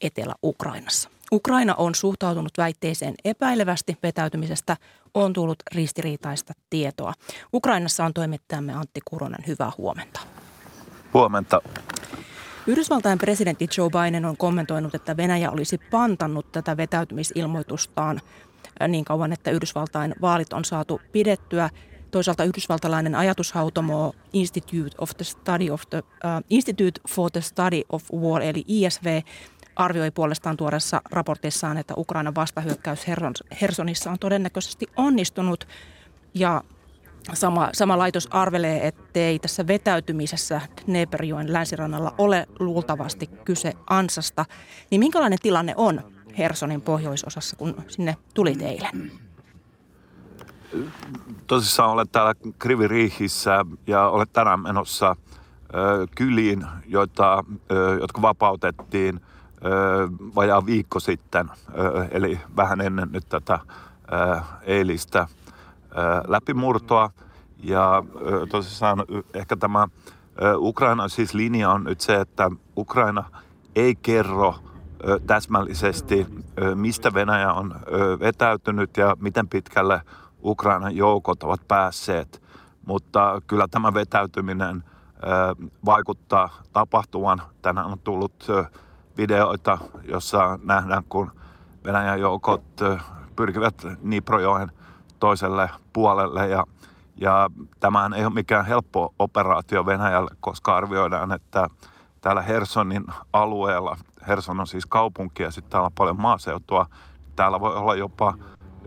[0.00, 1.10] Etelä-Ukrainassa.
[1.32, 4.76] Ukraina on suhtautunut väitteeseen epäilevästi vetäytymisestä,
[5.14, 7.12] on tullut ristiriitaista tietoa.
[7.54, 9.44] Ukrainassa on toimittajamme Antti Kuronen.
[9.46, 10.20] Hyvää huomenta.
[11.14, 11.62] Huomenta.
[12.66, 18.20] Yhdysvaltain presidentti Joe Biden on kommentoinut, että Venäjä olisi pantannut tätä vetäytymisilmoitustaan
[18.88, 21.70] niin kauan, että Yhdysvaltain vaalit on saatu pidettyä.
[22.10, 28.04] Toisaalta yhdysvaltalainen ajatushautomo Institute, of the Study of the, uh, Institute for the Study of
[28.12, 29.22] War eli ISV
[29.84, 33.06] arvioi puolestaan tuoreessa raportissaan, että Ukrainan vastahyökkäys
[33.60, 35.68] Hersonissa on todennäköisesti onnistunut
[36.34, 36.62] ja
[37.32, 44.44] Sama, sama laitos arvelee, ettei tässä vetäytymisessä Dneperjoen länsirannalla ole luultavasti kyse ansasta.
[44.90, 46.00] Niin minkälainen tilanne on
[46.38, 48.88] Hersonin pohjoisosassa, kun sinne tuli teille?
[51.46, 55.16] Tosissaan olet täällä Kriviriihissä ja olet tänään menossa
[56.16, 57.44] kyliin, joita,
[58.00, 59.20] jotka vapautettiin
[60.34, 61.50] vajaa viikko sitten,
[62.10, 63.58] eli vähän ennen nyt tätä
[64.66, 65.26] eilistä–
[66.28, 67.10] läpimurtoa.
[67.62, 68.02] Ja
[68.50, 69.88] tosissaan ehkä tämä
[70.56, 73.24] Ukrainan siis linja on nyt se, että Ukraina
[73.76, 74.54] ei kerro
[75.26, 76.26] täsmällisesti,
[76.74, 77.74] mistä Venäjä on
[78.20, 80.02] vetäytynyt ja miten pitkälle
[80.44, 82.42] Ukrainan joukot ovat päässeet.
[82.86, 84.84] Mutta kyllä tämä vetäytyminen
[85.84, 87.42] vaikuttaa tapahtuvan.
[87.62, 88.46] Tänään on tullut
[89.20, 91.32] videoita, jossa nähdään, kun
[91.84, 92.62] Venäjän joukot
[93.36, 94.72] pyrkivät Niprojoen
[95.18, 96.48] toiselle puolelle.
[96.48, 96.64] Ja,
[97.16, 101.68] ja tämähän ei ole mikään helppo operaatio Venäjälle, koska arvioidaan, että
[102.20, 103.96] täällä Hersonin alueella,
[104.28, 106.86] Herson on siis kaupunki ja sitten täällä on paljon maaseutua,
[107.36, 108.34] täällä voi olla jopa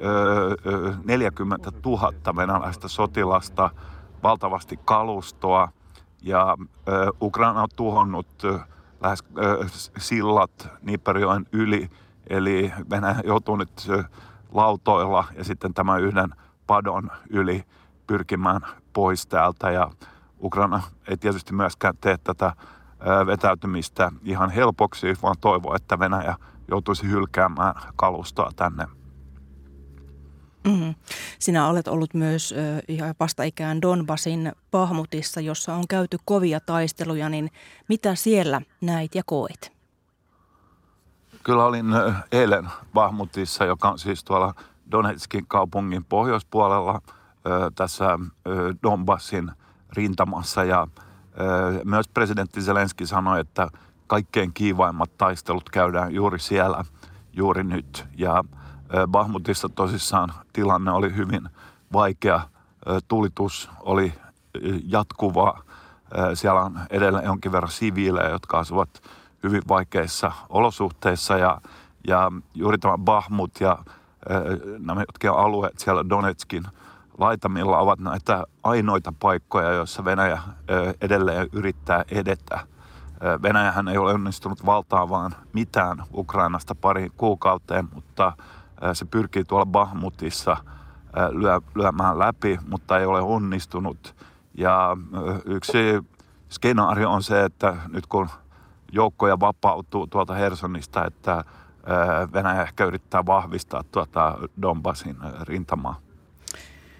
[0.04, 3.69] ö, ö, 40 000 venäläistä sotilasta,
[4.24, 5.69] valtavasti kalustoa.
[6.22, 6.58] Ja
[7.22, 8.28] Ukraina on tuhonnut
[9.03, 9.65] lähes ö,
[9.97, 11.89] sillat Niperjoen yli,
[12.27, 13.87] eli Venäjä joutuu nyt
[14.51, 16.29] lautoilla ja sitten tämän yhden
[16.67, 17.63] padon yli
[18.07, 18.61] pyrkimään
[18.93, 19.71] pois täältä.
[19.71, 19.91] Ja
[20.43, 22.53] Ukraina ei tietysti myöskään tee tätä
[23.25, 26.35] vetäytymistä ihan helpoksi, vaan toivoo, että Venäjä
[26.67, 28.87] joutuisi hylkäämään kalustoa tänne.
[30.63, 30.95] Mm-hmm.
[31.39, 32.56] Sinä olet ollut myös
[32.88, 37.52] ihan vastaikään Donbasin Pahmutissa, jossa on käyty kovia taisteluja, niin
[37.89, 39.71] mitä siellä näit ja koit?
[41.43, 41.86] Kyllä olin
[42.32, 44.54] eilen Bahmutissa, joka on siis tuolla
[44.91, 47.02] Donetskin kaupungin pohjoispuolella
[47.76, 48.19] tässä
[48.84, 49.52] Donbassin
[49.93, 50.88] rintamassa ja
[51.84, 53.67] myös presidentti Zelenski sanoi, että
[54.08, 56.86] kaikkein kiivaimmat taistelut käydään juuri siellä,
[57.34, 58.06] juuri nyt.
[58.17, 58.43] Ja
[59.08, 61.49] Bahmutissa tosissaan tilanne oli hyvin
[61.93, 62.41] vaikea.
[63.08, 64.13] Tulitus oli
[64.86, 65.62] jatkuvaa.
[66.34, 68.89] Siellä on edelleen jonkin verran siviilejä, jotka asuvat
[69.43, 71.62] hyvin vaikeissa olosuhteissa ja,
[72.08, 73.77] ja juuri tämä Bahmut ja
[74.79, 76.63] nämä jotkin alueet siellä Donetskin
[77.17, 80.41] laitamilla ovat näitä ainoita paikkoja, joissa Venäjä
[81.01, 82.67] edelleen yrittää edetä.
[83.41, 88.34] Venäjähän ei ole onnistunut valtaamaan mitään Ukrainasta pari kuukauteen, mutta
[88.93, 90.58] se pyrkii tuolla Bahmutissa
[91.32, 94.15] lyö, lyömään läpi, mutta ei ole onnistunut.
[94.58, 94.98] Ja
[95.46, 95.78] yksi
[96.50, 98.30] skenaario on se, että nyt kun
[98.91, 101.43] joukkoja vapautuu tuolta Hersonista, että
[102.34, 106.00] Venäjä ehkä yrittää vahvistaa tuota Donbassin rintamaa.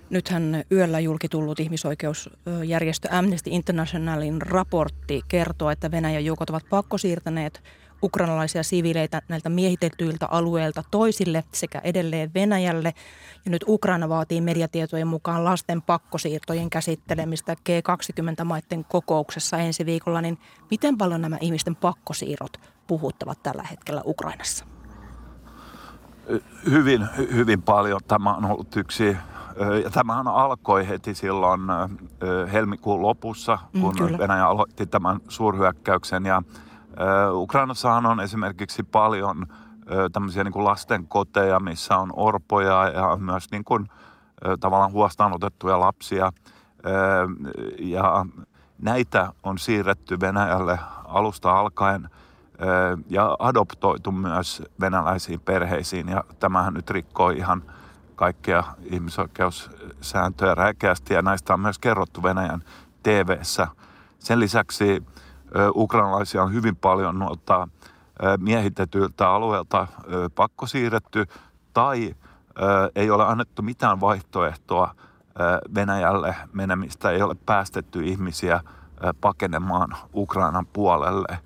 [0.10, 7.64] Nythän yöllä julkitullut ihmisoikeusjärjestö Amnesty Internationalin raportti kertoo, että Venäjän joukot ovat pakkosiirtäneet
[8.04, 12.94] ukrainalaisia siviileitä näiltä miehitetyiltä alueilta toisille sekä edelleen Venäjälle.
[13.46, 20.22] Ja nyt Ukraina vaatii mediatietojen mukaan lasten pakkosiirtojen käsittelemistä G20-maiden kokouksessa ensi viikolla.
[20.22, 20.38] Niin
[20.72, 24.66] miten paljon nämä ihmisten pakkosiirrot puhuttavat tällä hetkellä Ukrainassa?
[26.70, 28.02] Hyvin, hyvin paljon.
[28.08, 29.18] Tämä on ollut yksi
[29.84, 31.62] ja tämähän alkoi heti silloin
[32.52, 36.26] helmikuun lopussa, mm, kun mm, Venäjä aloitti tämän suurhyökkäyksen.
[36.26, 36.42] Ja
[37.32, 39.48] Ukrainassahan on esimerkiksi paljon
[40.12, 43.90] tämmöisiä niin kuin lastenkoteja, missä on orpoja ja myös niin kuin,
[44.60, 46.32] tavallaan huostaanotettuja lapsia.
[47.80, 48.26] Ja
[48.82, 52.10] näitä on siirretty Venäjälle alusta alkaen
[53.10, 56.10] ja adoptoitu myös venäläisiin perheisiin.
[56.10, 57.64] Ja tämähän nyt rikkoo ihan
[58.16, 62.64] kaikkia ihmisoikeussääntöjä räikeästi ja näistä on myös kerrottu Venäjän
[63.04, 63.38] tv
[64.20, 65.04] Sen lisäksi
[65.76, 67.68] ukrainalaisia on hyvin paljon noilta
[68.38, 69.88] miehitetyltä alueelta
[70.36, 71.26] pakko siirretty
[71.74, 72.16] tai
[72.96, 74.96] ei ole annettu mitään vaihtoehtoa
[75.76, 78.62] Venäjälle menemistä, ei ole päästetty ihmisiä
[79.22, 81.40] pakenemaan Ukrainan puolelle.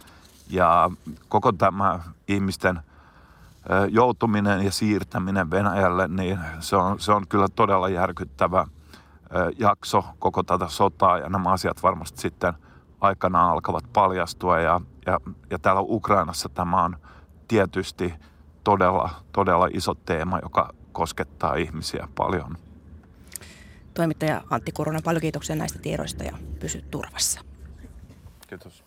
[0.49, 0.89] Ja
[1.29, 2.79] koko tämä ihmisten
[3.89, 8.67] joutuminen ja siirtäminen Venäjälle, niin se on, se on kyllä todella järkyttävä
[9.59, 12.53] jakso koko tätä sotaa ja nämä asiat varmasti sitten–
[13.01, 14.59] aikana alkavat paljastua.
[14.59, 16.97] Ja, ja, ja täällä Ukrainassa tämä on
[17.47, 18.13] tietysti
[18.63, 22.57] todella, todella iso teema, joka koskettaa ihmisiä paljon.
[23.93, 27.41] Toimittaja Antti Kuronen, paljon kiitoksia näistä tiedoista ja pysy turvassa.
[28.47, 28.86] Kiitos.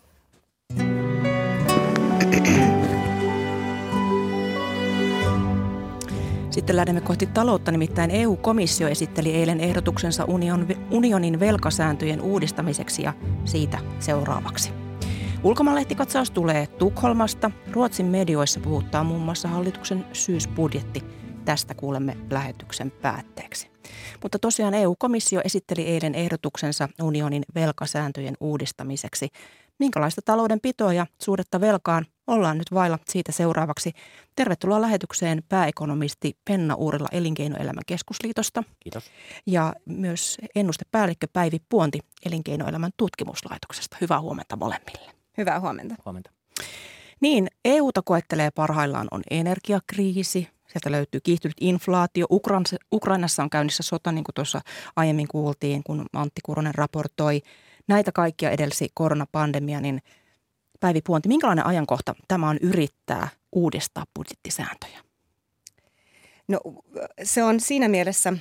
[6.51, 13.13] Sitten lähdemme kohti taloutta, nimittäin EU-komissio esitteli eilen ehdotuksensa union, unionin velkasääntöjen uudistamiseksi ja
[13.45, 14.71] siitä seuraavaksi.
[15.43, 17.51] Ulkomaanlehtikatsaus tulee Tukholmasta.
[17.71, 21.03] Ruotsin medioissa puhuttaa muun muassa hallituksen syysbudjetti.
[21.45, 23.71] Tästä kuulemme lähetyksen päätteeksi.
[24.21, 29.29] Mutta tosiaan EU-komissio esitteli eilen ehdotuksensa unionin velkasääntöjen uudistamiseksi.
[29.81, 33.93] Minkälaista taloudenpitoa ja suhdetta velkaan ollaan nyt vailla siitä seuraavaksi.
[34.35, 38.63] Tervetuloa lähetykseen pääekonomisti Penna Uurilla Elinkeinoelämän keskusliitosta.
[38.79, 39.11] Kiitos.
[39.45, 43.97] Ja myös ennustepäällikkö Päivi Puonti Elinkeinoelämän tutkimuslaitoksesta.
[44.01, 45.11] Hyvää huomenta molemmille.
[45.37, 45.95] Hyvää huomenta.
[46.05, 46.31] Huomenta.
[47.19, 52.25] Niin, EUta koettelee parhaillaan on energiakriisi, Sieltä löytyy kiihtynyt inflaatio.
[52.91, 54.61] Ukrainassa on käynnissä sota, niin kuin tuossa
[54.95, 57.41] aiemmin kuultiin, kun Antti Kuronen raportoi.
[57.87, 60.01] Näitä kaikkia edelsi koronapandemia, niin
[60.79, 64.99] Päivi Puonti, minkälainen ajankohta tämä on yrittää uudistaa budjettisääntöjä?
[66.47, 66.59] No
[67.23, 68.33] se on siinä mielessä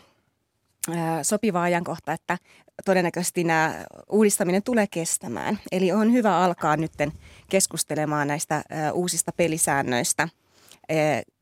[1.23, 2.39] sopiva ajankohta, että
[2.85, 5.59] todennäköisesti nämä uudistaminen tulee kestämään.
[5.73, 6.93] Eli on hyvä alkaa nyt
[7.51, 10.29] keskustelemaan näistä uusista pelisäännöistä,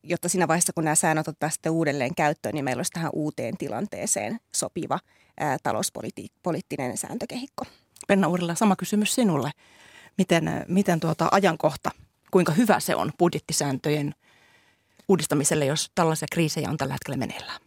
[0.02, 3.56] jotta siinä vaiheessa, kun nämä säännöt otetaan sitten uudelleen käyttöön, niin meillä olisi tähän uuteen
[3.56, 4.98] tilanteeseen sopiva
[5.62, 7.64] talouspoliittinen sääntökehikko.
[8.08, 9.50] Penna Uurilla, sama kysymys sinulle.
[10.18, 11.90] Miten, miten tuota ajankohta,
[12.30, 14.14] kuinka hyvä se on budjettisääntöjen
[15.08, 17.60] uudistamiselle, jos tällaisia kriisejä on tällä hetkellä meneillään?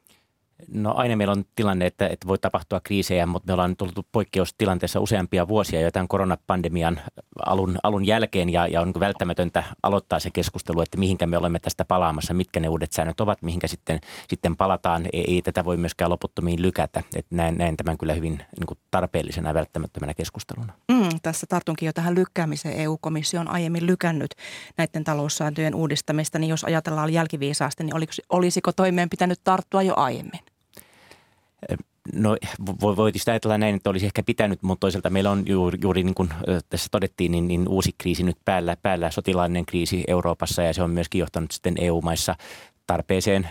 [0.68, 5.00] No aina meillä on tilanne, että, että voi tapahtua kriisejä, mutta me ollaan tullut poikkeustilanteessa
[5.00, 7.02] useampia vuosia jo tämän koronapandemian
[7.46, 11.60] alun, alun jälkeen ja, ja on niin välttämätöntä aloittaa se keskustelu, että mihinkä me olemme
[11.60, 15.06] tästä palaamassa, mitkä ne uudet säännöt ovat, mihinkä sitten, sitten palataan.
[15.14, 17.04] Ei, ei tätä voi myöskään loputtomiin lykätä.
[17.16, 20.74] Että näen, näen tämän kyllä hyvin niin kuin tarpeellisena ja välttämättömänä keskusteluna.
[20.92, 22.80] Mm, tässä tartunkin jo tähän lykkäämiseen.
[22.80, 24.36] EU-komissio on aiemmin lykännyt
[24.78, 30.51] näiden taloussääntöjen uudistamista, niin jos ajatellaan jälkiviisaasti, niin olisiko toimeen pitänyt tarttua jo aiemmin?
[32.14, 32.38] No
[32.82, 36.16] voi sitä ajatella näin, että olisi ehkä pitänyt, mutta toisaalta meillä on juuri, juuri niin
[36.16, 36.30] kuin
[36.70, 40.90] tässä todettiin, niin, niin uusi kriisi nyt päällä, päällä, sotilainen kriisi Euroopassa ja se on
[40.92, 42.36] myöskin johtanut sitten EU-maissa
[42.92, 43.50] tarpeeseen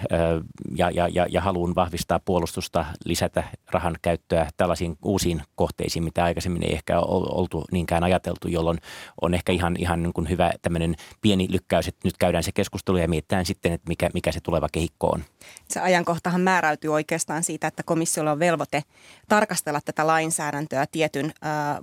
[0.77, 6.65] ja, ja, ja, ja haluun vahvistaa puolustusta, lisätä rahan käyttöä tällaisiin uusiin kohteisiin, mitä aikaisemmin
[6.65, 8.79] ei ehkä oltu niinkään ajateltu, jolloin
[9.21, 12.97] on ehkä ihan, ihan niin kuin hyvä tämmöinen pieni lykkäys, että nyt käydään se keskustelu
[12.97, 15.25] ja mietitään sitten, että mikä, mikä se tuleva kehikko on.
[15.69, 18.83] Se ajankohtahan määräytyy oikeastaan siitä, että komissiolla on velvoite
[19.29, 21.79] tarkastella tätä lainsäädäntöä tietyn, äh,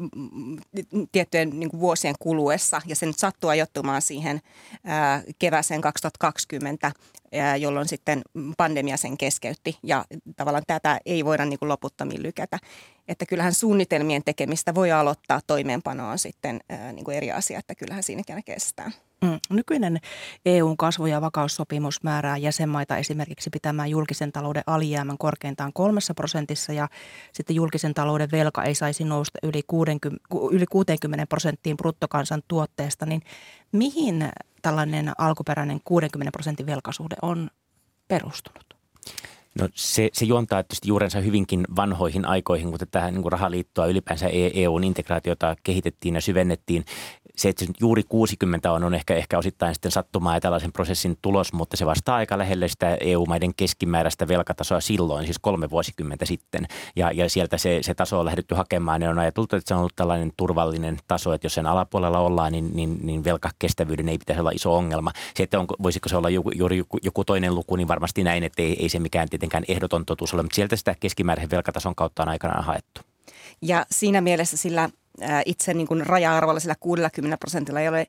[1.12, 4.42] tiettyjen niin kuin vuosien kuluessa ja se nyt sattuu ajoittumaan siihen
[4.90, 6.92] äh, kevääseen 2020
[7.60, 8.22] jolloin sitten
[8.58, 12.60] pandemia sen keskeytti ja tavallaan tätä ei voida niin kuin loputtomiin lykätä.
[13.08, 16.60] Että kyllähän suunnitelmien tekemistä voi aloittaa toimeenpanoon sitten
[16.94, 18.92] niin kuin eri asia, että kyllähän siinäkin kestää.
[19.22, 19.40] Mm.
[19.50, 20.00] Nykyinen
[20.46, 26.88] EUn kasvu- ja vakaussopimus määrää jäsenmaita esimerkiksi pitämään julkisen talouden alijäämän korkeintaan kolmessa prosentissa ja
[27.34, 33.22] sitten julkisen talouden velka ei saisi nousta yli 60, yli 60 prosenttiin bruttokansantuotteesta, niin
[33.72, 34.30] mihin
[34.68, 37.50] tällainen alkuperäinen 60 prosentin velkasuhde on
[38.08, 38.66] perustunut?
[39.60, 44.84] No se, se juontaa tietysti juurensa hyvinkin vanhoihin aikoihin, kun tähän niin rahaliittoa ylipäänsä EUn
[44.84, 46.86] e integraatiota kehitettiin ja syvennettiin
[47.38, 51.18] se, että se juuri 60 on, on ehkä, ehkä osittain sitten sattumaa ja tällaisen prosessin
[51.22, 56.68] tulos, mutta se vastaa aika lähelle sitä EU-maiden keskimääräistä velkatasoa silloin, siis kolme vuosikymmentä sitten.
[56.96, 59.80] Ja, ja sieltä se, se taso on lähdetty hakemaan ja on ajateltu, että se on
[59.80, 64.40] ollut tällainen turvallinen taso, että jos sen alapuolella ollaan, niin, niin, niin velkakestävyyden ei pitäisi
[64.40, 65.12] olla iso ongelma.
[65.36, 68.44] Se, että onko, voisiko se olla joku, juuri joku, joku toinen luku, niin varmasti näin,
[68.44, 72.24] että ei, ei se mikään tietenkään ehdoton totuus ole, mutta sieltä sitä keskimääräisen velkatason kautta
[72.24, 73.02] on aikanaan haettu.
[73.62, 74.90] Ja siinä mielessä sillä
[75.46, 78.08] itse niin kuin raja-arvolla sillä 60 prosentilla ei ole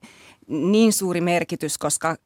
[0.49, 2.17] niin suuri merkitys, koska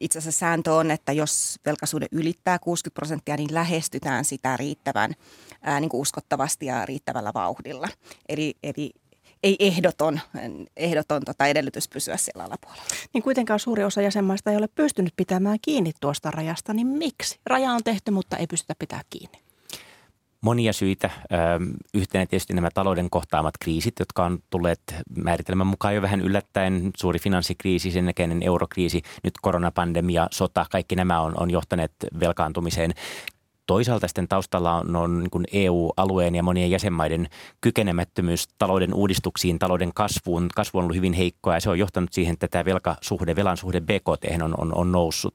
[0.00, 5.14] itse asiassa sääntö on, että jos velkaisuuden ylittää 60 prosenttia, niin lähestytään sitä riittävän
[5.80, 7.88] niin kuin uskottavasti ja riittävällä vauhdilla.
[8.28, 8.90] Eli, eli
[9.42, 10.20] ei ehdoton,
[10.76, 12.84] ehdoton tota edellytys pysyä siellä alapuolella.
[13.14, 17.40] Niin kuitenkaan suuri osa jäsenmaista ei ole pystynyt pitämään kiinni tuosta rajasta, niin miksi?
[17.46, 19.45] Raja on tehty, mutta ei pystytä pitää kiinni
[20.40, 21.10] monia syitä.
[21.94, 24.80] Yhtenä tietysti nämä talouden kohtaamat kriisit, jotka on tulleet
[25.16, 26.90] määritelmän mukaan jo vähän yllättäen.
[26.96, 32.94] Suuri finanssikriisi, sen näkeinen eurokriisi, nyt koronapandemia, sota, kaikki nämä on, on johtaneet velkaantumiseen
[33.66, 37.28] Toisaalta sitten taustalla on, on niin EU-alueen ja monien jäsenmaiden
[37.60, 40.48] kykenemättömyys talouden uudistuksiin, talouden kasvuun.
[40.54, 43.80] Kasvu on ollut hyvin heikkoa ja se on johtanut siihen, että tämä velkasuhde, velan suhde
[43.80, 45.34] BKT on, on, on noussut.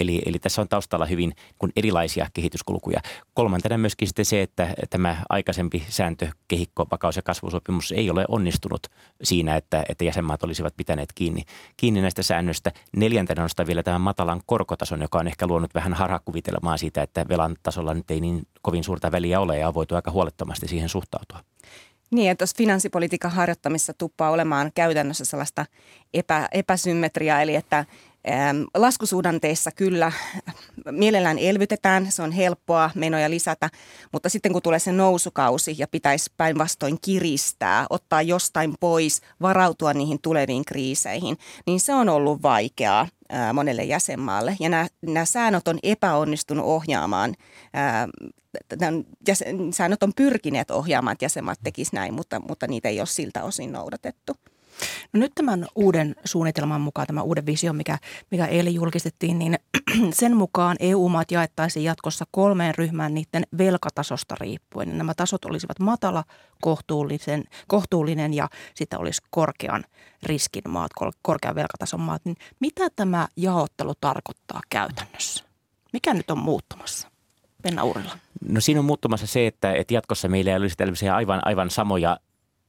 [0.00, 3.00] Eli, eli tässä on taustalla hyvin niin erilaisia kehityskulkuja.
[3.34, 8.86] Kolmantena myöskin sitten se, että tämä aikaisempi sääntökehikko, vakaus- ja kasvusopimus ei ole onnistunut
[9.22, 11.42] siinä, että, että jäsenmaat olisivat pitäneet kiinni,
[11.76, 12.72] kiinni näistä säännöistä.
[12.96, 17.56] Neljäntenä on vielä tämän matalan korkotason, joka on ehkä luonut vähän harhakuvitelmaa siitä, että velan
[17.68, 21.38] tasolla nyt ei niin kovin suurta väliä ole ja on voitu aika huolettomasti siihen suhtautua.
[22.10, 25.66] Niin, että tuossa finanssipolitiikan harjoittamissa tuppaa olemaan käytännössä sellaista
[26.14, 27.84] epä, epäsymmetriaa, eli että
[28.74, 30.12] Laskusuhdanteissa kyllä
[30.90, 33.70] mielellään elvytetään, se on helppoa menoja lisätä,
[34.12, 40.18] mutta sitten kun tulee se nousukausi ja pitäisi päinvastoin kiristää, ottaa jostain pois, varautua niihin
[40.22, 43.06] tuleviin kriiseihin, niin se on ollut vaikeaa
[43.52, 44.56] monelle jäsenmaalle.
[44.60, 47.34] Ja nämä, nämä säännöt on epäonnistunut ohjaamaan,
[49.28, 53.44] jäsen, säännöt on pyrkineet ohjaamaan, että jäsenmaat tekisivät näin, mutta, mutta niitä ei ole siltä
[53.44, 54.32] osin noudatettu.
[55.12, 57.98] No nyt tämän uuden suunnitelman mukaan, tämän uuden vision, mikä,
[58.30, 59.58] mikä eilen julkistettiin, niin
[60.12, 64.98] sen mukaan EU-maat jaettaisiin jatkossa kolmeen ryhmään niiden velkatasosta riippuen.
[64.98, 66.24] Nämä tasot olisivat matala,
[66.60, 69.84] kohtuullisen, kohtuullinen ja sitten olisi korkean
[70.22, 70.90] riskin maat,
[71.22, 72.24] korkean velkatason maat.
[72.24, 75.44] Niin mitä tämä jaottelu tarkoittaa käytännössä?
[75.92, 77.08] Mikä nyt on muuttumassa?
[77.62, 77.82] Penna.
[78.48, 82.18] No siinä on muuttumassa se, että, että jatkossa meillä ei olisi tällaisia aivan, aivan samoja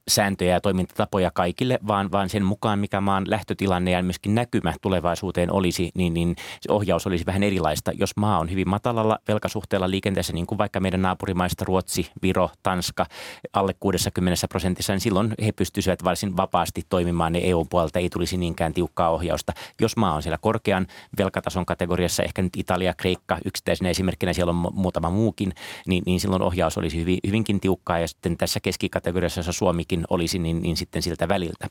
[0.10, 5.52] sääntöjä ja toimintatapoja kaikille, vaan, vaan sen mukaan, mikä maan lähtötilanne ja myöskin näkymä tulevaisuuteen
[5.52, 7.92] olisi, niin, niin se ohjaus olisi vähän erilaista.
[7.92, 13.06] Jos maa on hyvin matalalla velkasuhteella liikenteessä, niin kuin vaikka meidän naapurimaista Ruotsi, Viro, Tanska,
[13.54, 18.74] alle 60 prosentissa, niin silloin he pystyisivät varsin vapaasti toimimaan ne EU-puolelta, ei tulisi niinkään
[18.74, 19.54] tiukkaa ohjausta.
[19.82, 24.72] Jos maa on siellä korkean velkatason kategoriassa, ehkä nyt Italia, Kreikka yksittäisenä esimerkkinä, siellä on
[24.74, 25.54] muutama muukin,
[25.88, 30.06] niin, niin silloin ohjaus olisi hyvin, hyvinkin tiukkaa ja sitten tässä keskikategoriassa, jossa Suomikin kuitenkin
[30.10, 31.68] olisi, niin, niin sitten siltä väliltä.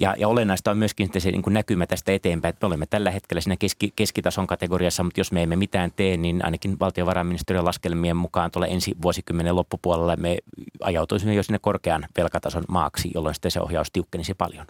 [0.00, 3.10] Ja, ja olennaista on myöskin se niin kuin näkymä tästä eteenpäin, että me olemme tällä
[3.10, 8.16] hetkellä siinä keski, keskitason kategoriassa, mutta jos me emme mitään tee, niin ainakin valtiovarainministeriön laskelmien
[8.16, 10.38] mukaan tuolla ensi vuosikymmenen loppupuolella me
[10.80, 14.66] ajautuisimme jo sinne korkean velkatason maaksi, jolloin sitten se ohjaus tiukkenisi paljon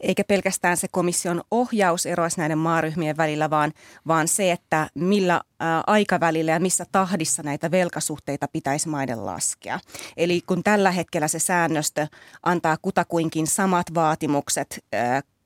[0.00, 3.72] eikä pelkästään se komission ohjaus eroaisi näiden maaryhmien välillä, vaan,
[4.06, 5.40] vaan se, että millä
[5.86, 9.80] aikavälillä ja missä tahdissa näitä velkasuhteita pitäisi maiden laskea.
[10.16, 12.06] Eli kun tällä hetkellä se säännöstö
[12.42, 14.84] antaa kutakuinkin samat vaatimukset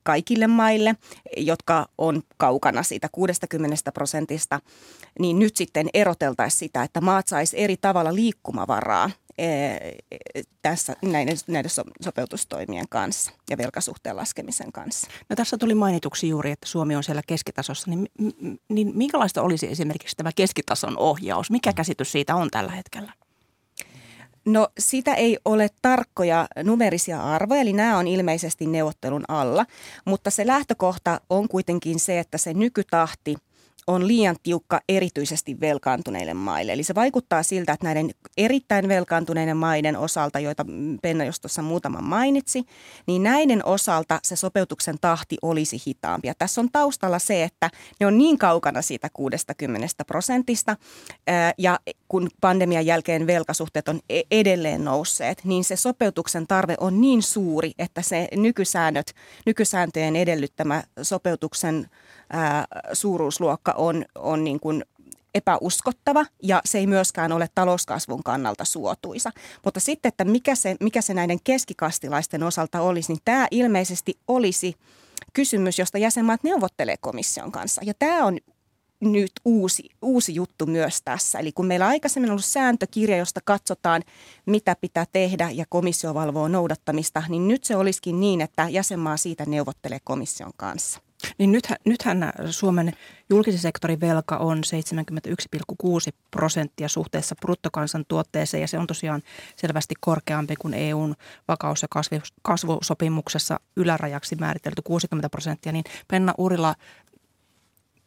[0.03, 0.95] kaikille maille,
[1.37, 4.59] jotka on kaukana siitä 60 prosentista,
[5.19, 9.09] niin nyt sitten eroteltaisiin sitä, että maat saisi eri tavalla liikkumavaraa
[10.61, 15.07] tässä näiden, näiden sopeutustoimien kanssa ja velkasuhteen laskemisen kanssa.
[15.29, 18.07] No tässä tuli mainituksi juuri, että Suomi on siellä keskitasossa, niin,
[18.69, 21.51] niin minkälaista olisi esimerkiksi tämä keskitason ohjaus?
[21.51, 23.13] Mikä käsitys siitä on tällä hetkellä?
[24.45, 29.65] No sitä ei ole tarkkoja numerisia arvoja, eli nämä on ilmeisesti neuvottelun alla,
[30.05, 33.35] mutta se lähtökohta on kuitenkin se, että se nykytahti–
[33.87, 36.73] on liian tiukka erityisesti velkaantuneille maille.
[36.73, 40.65] Eli se vaikuttaa siltä, että näiden erittäin velkaantuneiden maiden osalta, joita
[41.01, 42.63] Penna just tuossa muutama mainitsi,
[43.07, 46.27] niin näiden osalta se sopeutuksen tahti olisi hitaampi.
[46.27, 47.69] Ja tässä on taustalla se, että
[47.99, 50.77] ne on niin kaukana siitä 60 prosentista
[51.57, 57.23] ja kun pandemian jälkeen velkasuhteet on e-, edelleen nousseet, niin se sopeutuksen tarve on niin
[57.23, 59.13] suuri, että se nykysäännöt,
[59.45, 61.89] nykysääntöjen edellyttämä sopeutuksen
[62.33, 64.83] ää, suuruusluokka on, on niin kuin
[65.33, 69.31] epäuskottava ja se ei myöskään ole talouskasvun kannalta suotuisa.
[69.63, 74.75] Mutta sitten, että mikä se, mikä se näiden keskikastilaisten osalta olisi, niin tämä ilmeisesti olisi
[75.33, 77.81] kysymys, josta jäsenmaat neuvottelee komission kanssa.
[77.85, 78.37] Ja tämä on
[79.01, 81.39] nyt uusi, uusi juttu myös tässä.
[81.39, 84.01] Eli kun meillä aikaisemmin on ollut sääntökirja, josta katsotaan,
[84.45, 89.45] mitä pitää tehdä ja komissio valvoo noudattamista, niin nyt se olisikin niin, että jäsenmaa siitä
[89.45, 90.99] neuvottelee komission kanssa.
[91.37, 92.93] Niin nythän, nythän Suomen
[93.29, 94.61] julkisen sektorin velka on
[95.83, 99.21] 71,6 prosenttia suhteessa bruttokansantuotteeseen ja se on tosiaan
[99.55, 101.15] selvästi korkeampi kuin EUn
[101.47, 101.87] vakaus- ja
[102.41, 105.71] kasvusopimuksessa ylärajaksi määritelty 60 prosenttia.
[105.71, 106.75] Niin Penna Urila,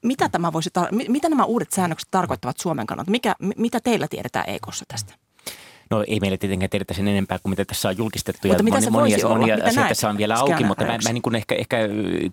[0.03, 0.70] mitä, tämä voisi
[1.09, 3.11] mitä nämä uudet säännökset tarkoittavat Suomen kannalta?
[3.11, 5.26] Mikä, mitä teillä tiedetään EKssa tästä?
[5.91, 8.49] No ei meille tietenkään tiedetä sen enempää kuin mitä tässä on julkistettu.
[8.49, 9.39] Mutta ja mitä moni, se monia, olla?
[9.39, 11.78] monia Mitä asioita näet tässä on vielä auki, mutta mä, mä niin kuin ehkä, ehkä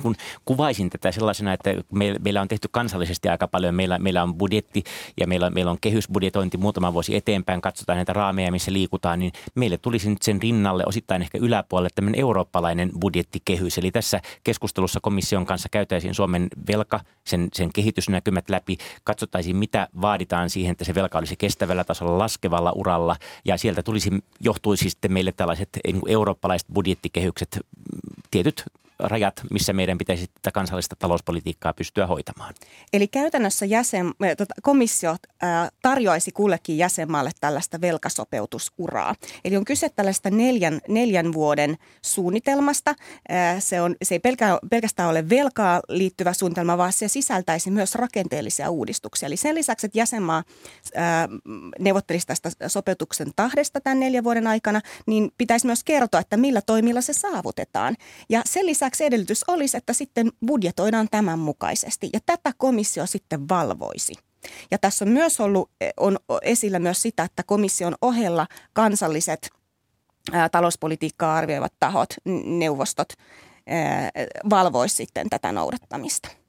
[0.02, 3.76] kun kuvaisin tätä sellaisena, että me, meillä on tehty kansallisesti aika paljon.
[3.76, 4.84] Meillä, meillä on budjetti
[5.20, 7.62] ja meillä, meillä on kehysbudjetointi muutama vuosi eteenpäin.
[7.62, 12.20] Katsotaan näitä raameja, missä liikutaan, niin meille tulisi nyt sen rinnalle osittain ehkä yläpuolelle tämmöinen
[12.20, 13.78] eurooppalainen budjettikehys.
[13.78, 20.50] Eli tässä keskustelussa komission kanssa käytäisiin Suomen velka, sen, sen kehitysnäkymät läpi, katsottaisiin mitä vaaditaan
[20.50, 23.16] siihen, että se velka olisi kestävällä tasolla, laskevalla uralla
[23.46, 27.60] ja sieltä tulisi, johtuisi sitten meille tällaiset niin eurooppalaiset budjettikehykset,
[28.32, 28.64] tietyt
[29.00, 32.54] rajat, missä meidän pitäisi tätä kansallista talouspolitiikkaa pystyä hoitamaan.
[32.94, 39.16] Eli käytännössä jäsen, tota, komissio ää, tarjoaisi kullekin jäsenmaalle tällaista velkasopeutusuraa.
[39.46, 42.96] Eli on kyse tällaista neljän, neljän vuoden suunnitelmasta.
[43.30, 47.96] Ää, se, on, se ei pelkä, pelkästään ole velkaa liittyvä suunnitelma, vaan se sisältäisi myös
[47.96, 49.28] rakenteellisia uudistuksia.
[49.28, 50.44] Eli sen lisäksi, että jäsenmaa
[50.96, 51.30] ää,
[51.80, 57.02] neuvottelisi tästä sopeutuksen tahdesta tämän neljän vuoden aikana, niin pitäisi myös kertoa, että millä toimilla
[57.02, 57.96] se saavutetaan.
[58.30, 64.14] Ja sen lisäksi edellytys olisi, että sitten budjetoidaan tämän mukaisesti ja tätä komissio sitten valvoisi.
[64.72, 69.50] Ja tässä on myös ollut on esillä myös sitä, että komission ohella kansalliset
[70.32, 72.10] ää, talouspolitiikkaa arvioivat tahot,
[72.46, 73.14] neuvostot,
[74.50, 76.43] valvoisi sitten tätä noudattamista.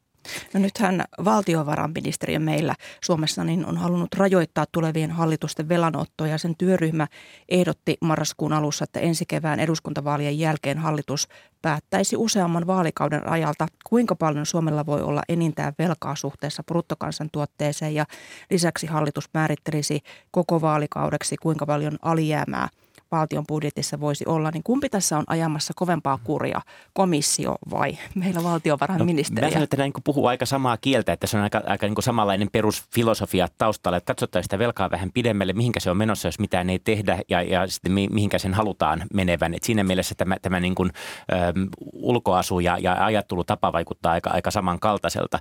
[0.54, 7.06] No nythän valtiovarainministeriö meillä Suomessa niin on halunnut rajoittaa tulevien hallitusten velanottoja ja sen työryhmä
[7.48, 11.28] ehdotti marraskuun alussa, että ensi kevään eduskuntavaalien jälkeen hallitus
[11.62, 17.94] päättäisi useamman vaalikauden ajalta, kuinka paljon Suomella voi olla enintään velkaa suhteessa bruttokansantuotteeseen.
[17.94, 18.04] Ja
[18.50, 20.00] lisäksi hallitus määrittelisi
[20.30, 22.68] koko vaalikaudeksi, kuinka paljon alijäämää–
[23.14, 26.60] valtion budjetissa voisi olla, niin kumpi tässä on ajamassa kovempaa kuria,
[26.92, 29.42] komissio vai meillä valtiovarainministeriö?
[29.42, 31.94] No, mä sanon, että näin puhuu aika samaa kieltä, että se on aika, aika niin
[31.94, 36.38] kuin samanlainen perusfilosofia taustalla, että katsotaan sitä velkaa vähän pidemmälle, mihinkä se on menossa, jos
[36.38, 39.54] mitään ei tehdä ja, ja sitten mihinkä sen halutaan menevän.
[39.54, 40.90] Et siinä mielessä tämä, tämä niin kuin,
[41.32, 45.38] äm, ulkoasu ja, ja ajattelutapa vaikuttaa aika, aika samankaltaiselta,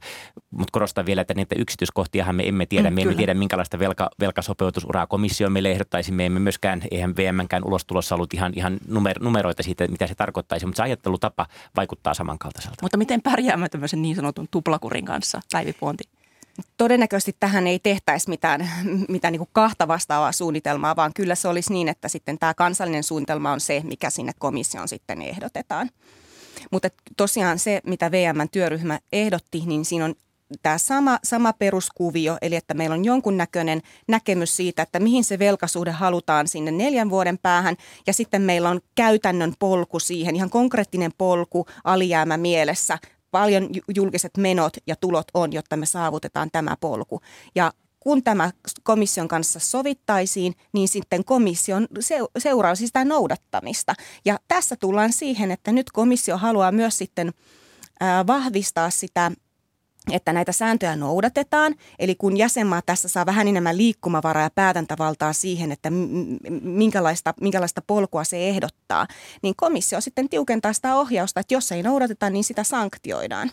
[0.51, 2.89] mutta korostan vielä, että niitä yksityiskohtiahan me emme tiedä.
[2.89, 6.11] Mm, me emme tiedä, minkälaista velka, velkasopeutusuraa komissio meille ehdottaisi.
[6.11, 10.15] Me emme myöskään, eihän VMnkään mikään ulostulossa ollut ihan, ihan numer, numeroita siitä, mitä se
[10.15, 12.77] tarkoittaisi, mutta se ajattelutapa vaikuttaa samankaltaiselta.
[12.81, 16.03] Mutta miten pärjäämme tämmöisen niin sanotun tuplakurin kanssa, Päivi Puonti?
[16.77, 18.69] Todennäköisesti tähän ei tehtäisi mitään,
[19.09, 23.03] mitään niin kuin kahta vastaavaa suunnitelmaa, vaan kyllä se olisi niin, että sitten tämä kansallinen
[23.03, 25.89] suunnitelma on se, mikä sinne komission sitten ehdotetaan.
[26.71, 30.15] Mutta tosiaan se, mitä VM-työryhmä ehdotti, niin siinä on
[30.61, 35.91] tämä sama, sama peruskuvio, eli että meillä on jonkunnäköinen näkemys siitä, että mihin se velkasuhde
[35.91, 37.75] halutaan sinne neljän vuoden päähän,
[38.07, 42.99] ja sitten meillä on käytännön polku siihen, ihan konkreettinen polku alijäämä mielessä,
[43.31, 47.21] paljon julkiset menot ja tulot on, jotta me saavutetaan tämä polku.
[47.55, 48.51] Ja kun tämä
[48.83, 51.87] komission kanssa sovittaisiin, niin sitten komission
[52.37, 53.93] seuraisi sitä noudattamista.
[54.25, 57.33] Ja tässä tullaan siihen, että nyt komissio haluaa myös sitten
[58.27, 59.31] vahvistaa sitä
[60.11, 61.75] että näitä sääntöjä noudatetaan.
[61.99, 65.89] Eli kun jäsenmaa tässä saa vähän enemmän liikkumavaraa ja päätäntävaltaa siihen, että
[66.61, 69.07] minkälaista, minkälaista polkua se ehdottaa,
[69.41, 73.51] niin komissio sitten tiukentaa sitä ohjausta, että jos ei noudateta, niin sitä sanktioidaan.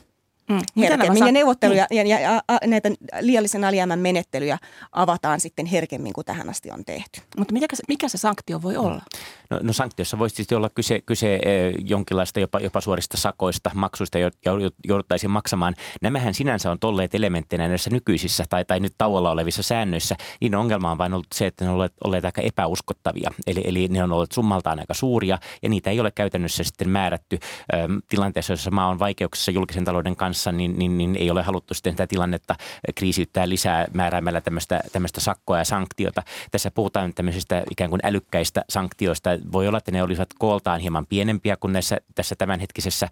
[0.51, 0.61] Mm.
[0.77, 1.27] herkemmin.
[1.27, 2.07] Ja neuvotteluja niin.
[2.07, 2.91] ja, ja, ja näitä
[3.21, 4.59] liiallisen alijäämän menettelyjä
[4.93, 7.21] avataan sitten herkemmin kuin tähän asti on tehty.
[7.37, 9.03] Mutta mikä se, mikä se sanktio voi olla?
[9.51, 14.19] No, no sanktiossa voisi siis olla kyse, kyse eh, jonkinlaista jopa, jopa suorista sakoista, maksuista,
[14.19, 14.39] joita
[14.85, 15.75] jouduttaisiin maksamaan.
[16.03, 20.17] Nämähän sinänsä on tolleet elementteinä näissä nykyisissä tai, tai nyt tauolla olevissa säännöissä.
[20.41, 23.31] Niin ongelma on vain ollut se, että ne on olleet, aika epäuskottavia.
[23.47, 27.39] Eli, eli ne on olleet summaltaan aika suuria ja niitä ei ole käytännössä sitten määrätty
[27.75, 31.43] ähm, tilanteessa, jossa maa on vaikeuksissa julkisen talouden kanssa kanssa, niin, niin, niin ei ole
[31.43, 32.55] haluttu sitten tätä tilannetta
[32.95, 36.23] kriisiyttää lisää määräämällä tämmöistä, tämmöistä sakkoa ja sanktiota.
[36.51, 39.31] Tässä puhutaan tämmöisistä ikään kuin älykkäistä sanktioista.
[39.53, 43.09] Voi olla, että ne olisivat kooltaan hieman pienempiä kuin näissä, tässä tämänhetkisessä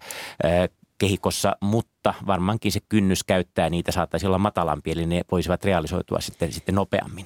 [0.97, 6.51] kehikossa, mutta varmaankin se kynnys käyttää niitä saattaisi olla matalampi, eli ne voisivat realisoitua sitten,
[6.51, 7.25] sitten nopeammin.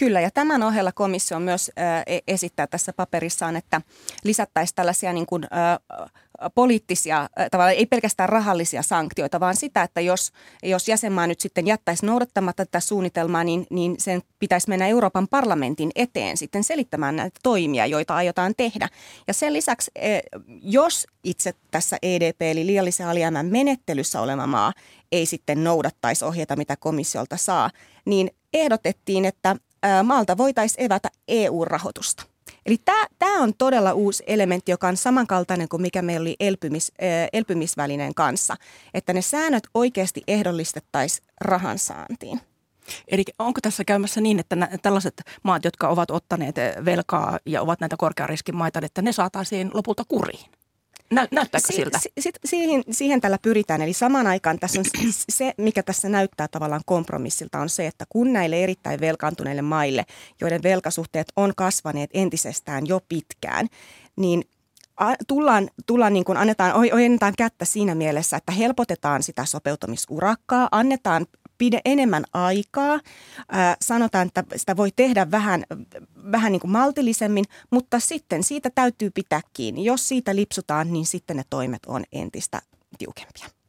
[0.00, 3.80] Kyllä, ja tämän ohella komissio myös äh, esittää tässä paperissaan, että
[4.24, 5.42] lisättäisiin tällaisia niin kuin,
[6.54, 10.32] poliittisia, tavallaan ei pelkästään rahallisia sanktioita, vaan sitä, että jos,
[10.62, 15.90] jos jäsenmaa nyt sitten jättäisi noudattamatta tätä suunnitelmaa, niin, niin sen pitäisi mennä Euroopan parlamentin
[15.94, 18.88] eteen sitten selittämään näitä toimia, joita aiotaan tehdä.
[19.26, 19.90] Ja sen lisäksi,
[20.62, 24.72] jos itse tässä EDP eli liiallisen alijäämän menettelyssä oleva maa
[25.12, 27.70] ei sitten noudattaisi ohjeita, mitä komissiolta saa,
[28.04, 29.56] niin ehdotettiin, että
[30.04, 32.22] maalta voitaisiin evätä EU-rahoitusta.
[32.66, 32.76] Eli
[33.18, 36.92] tämä on todella uusi elementti, joka on samankaltainen kuin mikä meillä oli elpymis,
[37.32, 38.56] elpymisvälineen kanssa.
[38.94, 42.40] Että ne säännöt oikeasti ehdollistettaisiin rahan saantiin.
[43.08, 47.96] Eli onko tässä käymässä niin, että tällaiset maat, jotka ovat ottaneet velkaa ja ovat näitä
[47.98, 50.50] korkeariskin maita, että ne saataisiin lopulta kuriin?
[51.10, 51.98] Nä, näyttääkö si- siltä?
[51.98, 53.82] Si- si- siihen, siihen tällä pyritään.
[53.82, 54.84] Eli samaan aikaan tässä on
[55.28, 60.06] se, mikä tässä näyttää tavallaan kompromissilta, on se, että kun näille erittäin velkaantuneille maille,
[60.40, 63.68] joiden velkasuhteet on kasvaneet entisestään jo pitkään,
[64.16, 64.44] niin
[65.28, 71.26] tullaan, tullaan niin kuin annetaan, ojennetaan kättä siinä mielessä, että helpotetaan sitä sopeutumisurakkaa, annetaan
[71.60, 73.00] pide enemmän aikaa.
[73.48, 75.64] Ää, sanotaan, että sitä voi tehdä vähän,
[76.32, 79.84] vähän niin kuin maltillisemmin, mutta sitten siitä täytyy pitää kiinni.
[79.84, 82.62] Jos siitä lipsutaan, niin sitten ne toimet on entistä
[82.98, 83.59] tiukempia.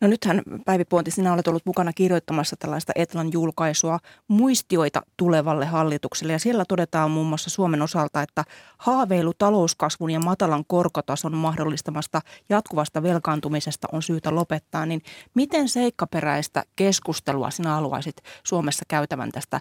[0.00, 3.98] No nythän Päivi Puonti, sinä olet ollut mukana kirjoittamassa tällaista Etlan julkaisua
[4.28, 6.32] muistioita tulevalle hallitukselle.
[6.32, 8.44] Ja siellä todetaan muun muassa Suomen osalta, että
[8.78, 14.86] haaveilu talouskasvun ja matalan korkotason mahdollistamasta jatkuvasta velkaantumisesta on syytä lopettaa.
[14.86, 15.02] Niin
[15.34, 19.60] miten seikkaperäistä keskustelua sinä haluaisit Suomessa käytävän tästä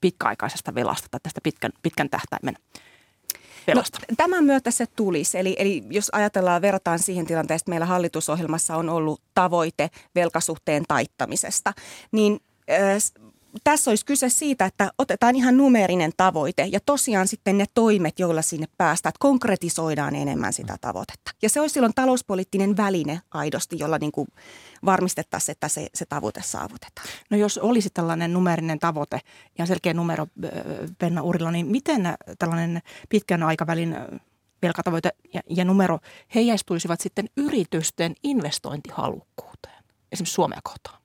[0.00, 2.56] pitkäaikaisesta velasta tai tästä pitkän, pitkän tähtäimen
[3.66, 3.98] velasta?
[4.08, 5.38] No, tämän myötä se tulisi.
[5.38, 11.72] Eli, eli jos ajatellaan, verrataan siihen tilanteeseen, että meillä hallitusohjelmassa on ollut tavoite velkasuhteen taittamisesta,
[12.12, 12.40] niin
[13.64, 18.42] tässä olisi kyse siitä, että otetaan ihan numerinen tavoite ja tosiaan sitten ne toimet, joilla
[18.42, 21.30] sinne päästään, että konkretisoidaan enemmän sitä tavoitetta.
[21.42, 24.28] Ja se olisi silloin talouspoliittinen väline aidosti, jolla niin kuin
[24.84, 27.08] varmistettaisiin, että se, se tavoite saavutetaan.
[27.30, 29.20] No jos olisi tällainen numerinen tavoite
[29.58, 30.26] ja selkeä numero
[30.98, 33.96] Penna Urilla, niin miten tällainen pitkän aikavälin
[34.62, 35.98] velkatavoite ja, ja numero
[36.34, 41.01] heijastuisivat sitten yritysten investointihalukkuuteen, esimerkiksi Suomea kohtaan?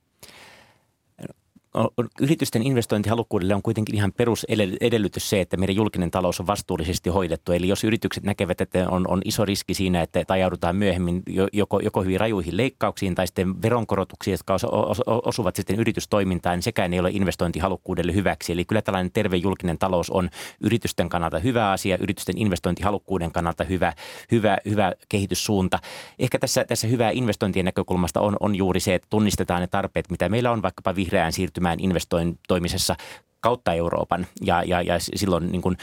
[2.21, 7.51] Yritysten investointihalukkuudelle on kuitenkin ihan perusedellytys se, että meidän julkinen talous on vastuullisesti hoidettu.
[7.51, 12.03] Eli jos yritykset näkevät, että on, on iso riski siinä, että ajaudutaan myöhemmin joko, joko
[12.03, 16.99] hyvin rajuihin leikkauksiin tai sitten veronkorotuksiin, jotka os, os, osuvat sitten yritystoimintaan, niin sekään ei
[16.99, 18.53] ole investointihalukkuudelle hyväksi.
[18.53, 20.29] Eli kyllä tällainen terve julkinen talous on
[20.61, 23.93] yritysten kannalta hyvä asia, yritysten investointihalukkuuden kannalta hyvä,
[24.31, 25.79] hyvä, hyvä kehityssuunta.
[26.19, 30.29] Ehkä tässä, tässä hyvää investointien näkökulmasta on, on juuri se, että tunnistetaan ne tarpeet, mitä
[30.29, 32.95] meillä on vaikkapa vihreään siirtymään kehittymään investointoimisessa
[33.39, 35.77] kautta Euroopan ja, ja, ja silloin niin kuin,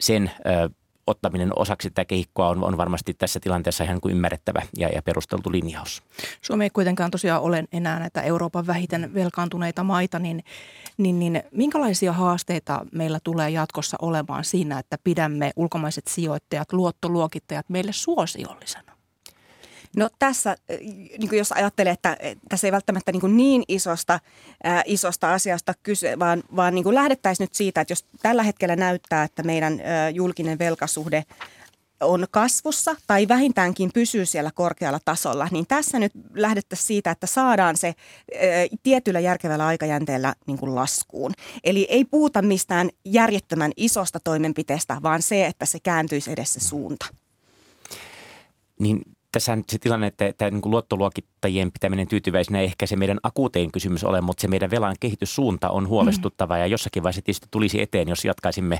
[0.00, 0.30] sen
[1.06, 5.52] ottaminen osaksi tätä kehikkoa on, on varmasti tässä tilanteessa ihan kuin ymmärrettävä ja, ja perusteltu
[5.52, 6.02] linjaus.
[6.42, 10.44] Suomi ei kuitenkaan tosiaan ole enää näitä Euroopan vähiten velkaantuneita maita, niin,
[10.98, 17.92] niin, niin minkälaisia haasteita meillä tulee jatkossa olemaan siinä, että pidämme ulkomaiset sijoittajat, luottoluokittajat meille
[17.92, 18.97] suosiollisena?
[19.96, 20.56] No tässä,
[21.18, 22.16] niin kuin jos ajattelee, että
[22.48, 24.20] tässä ei välttämättä niin, niin isosta,
[24.64, 29.24] ää, isosta asiasta kyse, vaan, vaan niin lähdettäisiin nyt siitä, että jos tällä hetkellä näyttää,
[29.24, 31.24] että meidän ää, julkinen velkasuhde
[32.00, 37.76] on kasvussa tai vähintäänkin pysyy siellä korkealla tasolla, niin tässä nyt lähdettäisiin siitä, että saadaan
[37.76, 38.40] se ää,
[38.82, 41.32] tietyllä järkevällä aikajänteellä niin kuin laskuun.
[41.64, 47.06] Eli ei puhuta mistään järjettömän isosta toimenpiteestä, vaan se, että se kääntyisi edessä suunta.
[48.80, 49.02] Niin
[49.32, 53.72] tässä on se tilanne, että, että niin luottoluokittajien pitäminen tyytyväisenä ei ehkä se meidän akuutein
[53.72, 56.60] kysymys ole, mutta se meidän velan kehityssuunta on huolestuttava mm.
[56.60, 58.78] ja jossakin vaiheessa tietysti tulisi eteen, jos jatkaisimme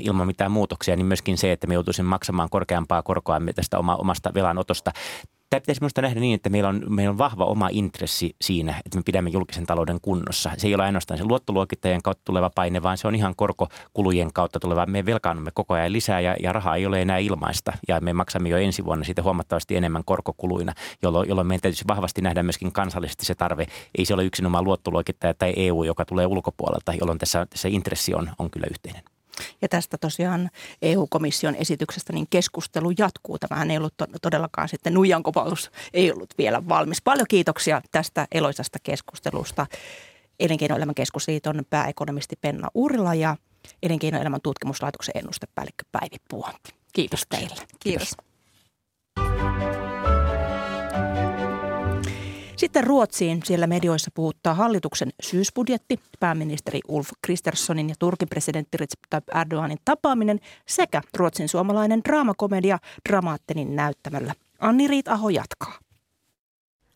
[0.00, 4.34] ilman mitään muutoksia, niin myöskin se, että me joutuisimme maksamaan korkeampaa korkoa tästä oma, omasta
[4.34, 4.92] velanotosta
[5.50, 8.98] tämä pitäisi minusta nähdä niin, että meillä on, meillä on vahva oma intressi siinä, että
[8.98, 10.50] me pidämme julkisen talouden kunnossa.
[10.56, 14.60] Se ei ole ainoastaan se luottoluokittajien kautta tuleva paine, vaan se on ihan korkokulujen kautta
[14.60, 14.86] tuleva.
[14.86, 18.48] Me velkaannumme koko ajan lisää ja, ja rahaa ei ole enää ilmaista ja me maksamme
[18.48, 20.72] jo ensi vuonna siitä huomattavasti enemmän korkokuluina,
[21.02, 23.66] jolloin, jolloin meidän täytyisi vahvasti nähdä myöskin kansallisesti se tarve.
[23.98, 28.30] Ei se ole yksinomaan luottoluokittaja tai EU, joka tulee ulkopuolelta, jolloin tässä, tässä intressi on,
[28.38, 29.02] on kyllä yhteinen.
[29.62, 30.50] Ja tästä tosiaan
[30.82, 33.38] EU-komission esityksestä niin keskustelu jatkuu.
[33.38, 37.02] Tämähän ei ollut todellakaan sitten nuijankopaus, ei ollut vielä valmis.
[37.02, 39.66] Paljon kiitoksia tästä eloisasta keskustelusta.
[40.40, 43.36] Elinkeinoelämän keskusliiton pääekonomisti Penna Urila ja
[43.82, 46.74] Elinkeinoelämän tutkimuslaitoksen ennustepäällikkö Päivi Puonti.
[46.92, 47.66] Kiitos teille.
[47.80, 48.16] Kiitos.
[52.60, 59.28] Sitten Ruotsiin siellä medioissa puhuttaa hallituksen syysbudjetti, pääministeri Ulf Kristerssonin ja Turkin presidentti Recep Tayyip
[59.40, 64.34] Erdoganin tapaaminen sekä Ruotsin suomalainen draamakomedia Dramaattinin näyttämällä.
[64.58, 65.78] Anni Riit Aho jatkaa.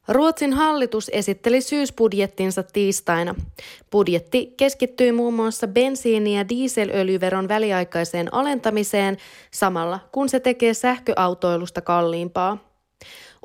[0.09, 3.35] Ruotsin hallitus esitteli syysbudjettinsa tiistaina.
[3.91, 9.17] Budjetti keskittyi muun muassa bensiini- ja dieselöljyveron väliaikaiseen alentamiseen
[9.51, 12.74] samalla kun se tekee sähköautoilusta kalliimpaa.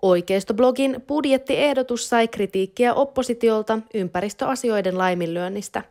[0.02, 5.84] Oikeistoblogin budjettiehdotus sai kritiikkiä oppositiolta ympäristöasioiden laiminlyönnistä.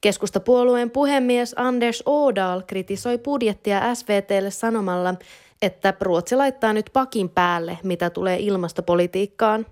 [0.00, 5.14] Keskustapuolueen puhemies Anders Ådahl kritisoi budjettia SVTlle sanomalla,
[5.62, 9.66] että Ruotsi laittaa nyt pakin päälle, mitä tulee ilmastopolitiikkaan.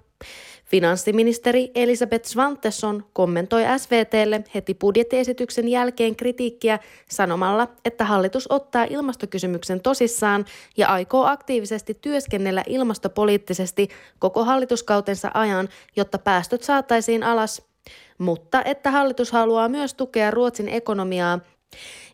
[0.74, 6.78] Finanssiministeri Elisabeth Svantesson kommentoi SVTlle heti budjettiesityksen jälkeen kritiikkiä
[7.10, 10.44] sanomalla, että hallitus ottaa ilmastokysymyksen tosissaan
[10.76, 17.62] ja aikoo aktiivisesti työskennellä ilmastopoliittisesti koko hallituskautensa ajan, jotta päästöt saataisiin alas,
[18.18, 21.40] mutta että hallitus haluaa myös tukea Ruotsin ekonomiaa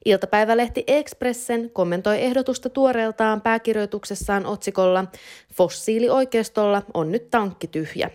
[0.04, 5.04] Iltapäivälehti Expressen kommentoi ehdotusta tuoreeltaan pääkirjoituksessaan otsikolla
[5.54, 8.10] Fossiilioikeistolla on nyt tankki tyhjä.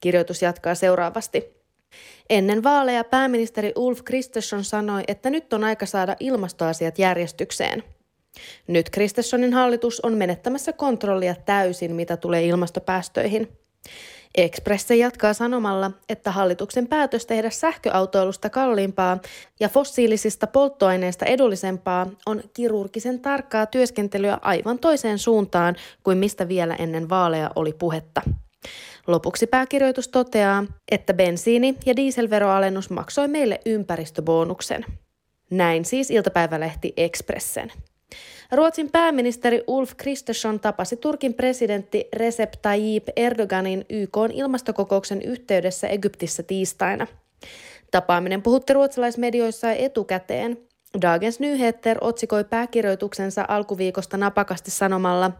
[0.00, 1.62] Kirjoitus jatkaa seuraavasti.
[2.30, 7.84] Ennen vaaleja pääministeri Ulf Kristersson sanoi, että nyt on aika saada ilmastoasiat järjestykseen.
[8.66, 13.48] Nyt Kristerssonin hallitus on menettämässä kontrollia täysin, mitä tulee ilmastopäästöihin.
[14.34, 19.18] Expresse jatkaa sanomalla, että hallituksen päätös tehdä sähköautoilusta kalliimpaa
[19.60, 27.08] ja fossiilisista polttoaineista edullisempaa on kirurgisen tarkkaa työskentelyä aivan toiseen suuntaan kuin mistä vielä ennen
[27.08, 28.22] vaaleja oli puhetta.
[29.06, 34.84] Lopuksi pääkirjoitus toteaa, että bensiini- ja dieselveroalennus maksoi meille ympäristöbonuksen.
[35.50, 37.72] Näin siis iltapäivälehti Expressen.
[38.52, 47.06] Ruotsin pääministeri Ulf Kristersson tapasi Turkin presidentti Recep Tayyip Erdoganin YK ilmastokokouksen yhteydessä Egyptissä tiistaina.
[47.90, 50.58] Tapaaminen puhutti ruotsalaismedioissa etukäteen.
[51.02, 55.30] Dagens Nyheter otsikoi pääkirjoituksensa alkuviikosta napakasti sanomalla,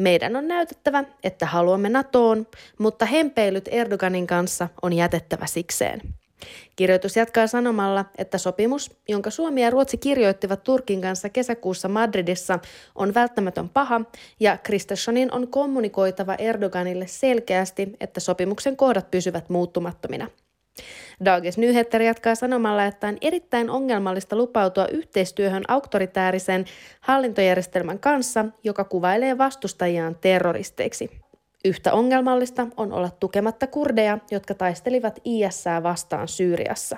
[0.00, 2.46] meidän on näytettävä, että haluamme NATOon,
[2.78, 6.00] mutta hempeilyt Erdoganin kanssa on jätettävä sikseen.
[6.76, 12.58] Kirjoitus jatkaa sanomalla, että sopimus, jonka Suomi ja Ruotsi kirjoittivat Turkin kanssa kesäkuussa Madridissa,
[12.94, 14.00] on välttämätön paha
[14.40, 20.28] ja Kristerssonin on kommunikoitava Erdoganille selkeästi, että sopimuksen kohdat pysyvät muuttumattomina.
[21.24, 26.64] Dages Nyheter jatkaa sanomalla, että on erittäin ongelmallista lupautua yhteistyöhön auktoritäärisen
[27.00, 31.10] hallintojärjestelmän kanssa, joka kuvailee vastustajiaan terroristeiksi.
[31.64, 36.96] Yhtä ongelmallista on olla tukematta kurdeja, jotka taistelivat IS vastaan Syyriassa.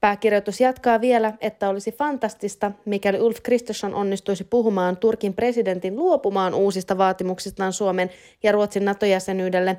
[0.00, 6.98] Pääkirjoitus jatkaa vielä, että olisi fantastista, mikäli Ulf Kristersson onnistuisi puhumaan Turkin presidentin luopumaan uusista
[6.98, 8.10] vaatimuksistaan Suomen
[8.42, 9.76] ja Ruotsin NATO-jäsenyydelle,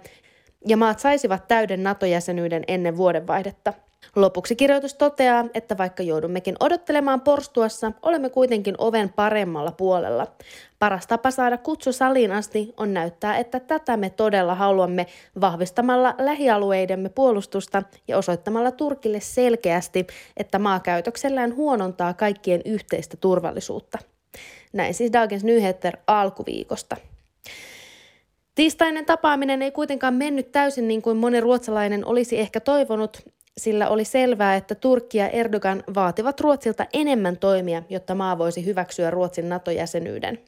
[0.66, 3.74] ja maat saisivat täyden NATO-jäsenyyden ennen vuodenvaihdetta–
[4.16, 10.28] Lopuksi kirjoitus toteaa, että vaikka joudummekin odottelemaan porstuassa, olemme kuitenkin oven paremmalla puolella.
[10.80, 15.08] Paras tapa saada kutsu saliin asti on näyttää, että tätä me todella haluamme
[15.42, 23.98] vahvistamalla lähialueidemme puolustusta ja osoittamalla Turkille selkeästi, että maakäytöksellään huonontaa kaikkien yhteistä turvallisuutta.
[24.74, 26.98] Näin siis Dagens Nyheter alkuviikosta.
[28.58, 33.18] Tiistainen tapaaminen ei kuitenkaan mennyt täysin niin kuin moni ruotsalainen olisi ehkä toivonut,
[33.58, 39.12] sillä oli selvää, että Turkki ja Erdogan vaativat Ruotsilta enemmän toimia, jotta maa voisi hyväksyä
[39.12, 40.40] Ruotsin NATO-jäsenyyden.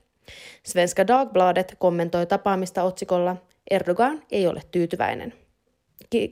[0.64, 3.36] Svenska Dagbladet kommentoi tapaamista otsikolla
[3.72, 5.34] Erdogan ei ole tyytyväinen.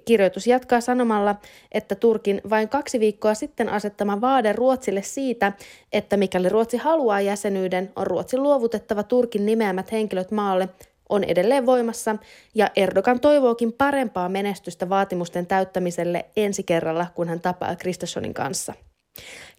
[0.05, 1.36] Kirjoitus jatkaa sanomalla,
[1.71, 5.53] että Turkin vain kaksi viikkoa sitten asettama vaade Ruotsille siitä,
[5.93, 10.69] että mikäli Ruotsi haluaa jäsenyyden, on Ruotsin luovutettava Turkin nimeämät henkilöt maalle,
[11.10, 12.16] on edelleen voimassa
[12.55, 18.74] ja Erdogan toivookin parempaa menestystä vaatimusten täyttämiselle ensi kerralla, kun hän tapaa Kristerssonin kanssa.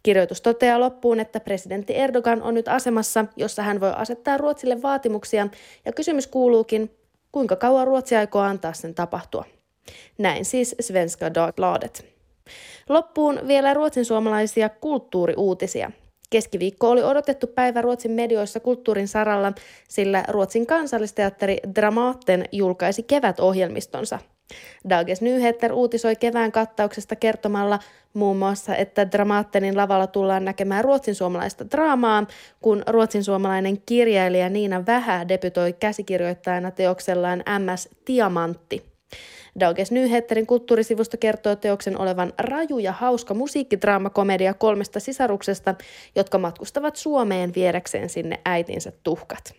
[0.03, 5.49] Kirjoitus toteaa loppuun, että presidentti Erdogan on nyt asemassa, jossa hän voi asettaa Ruotsille vaatimuksia,
[5.85, 6.91] ja kysymys kuuluukin,
[7.33, 9.45] kuinka kauan Ruotsi aikoo antaa sen tapahtua.
[10.19, 12.07] Näin siis Svenska Dagbladet.
[12.89, 15.91] Loppuun vielä ruotsin suomalaisia kulttuuriuutisia.
[16.31, 19.53] Keskiviikko oli odotettu päivä Ruotsin medioissa kulttuurin saralla,
[19.89, 24.19] sillä Ruotsin kansallisteatteri Dramaten julkaisi kevätohjelmistonsa.
[24.89, 27.79] Dages Nyheter uutisoi kevään kattauksesta kertomalla
[28.15, 32.27] muun muassa, että Dramatenin lavalla tullaan näkemään ruotsin suomalaista draamaa,
[32.61, 38.83] kun ruotsin suomalainen kirjailija Niina Vähä debytoi käsikirjoittajana teoksellaan MS Tiamantti.
[39.61, 45.75] Dagens Nyheterin kulttuurisivusto kertoo teoksen olevan raju ja hauska musiikkidraamakomedia kolmesta sisaruksesta,
[46.17, 49.55] jotka matkustavat Suomeen viedäkseen sinne äitinsä tuhkat.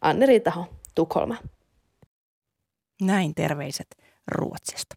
[0.00, 1.36] Anne Riitaho, Tukholma.
[3.02, 3.86] Näin terveiset
[4.28, 4.94] Ruotsista.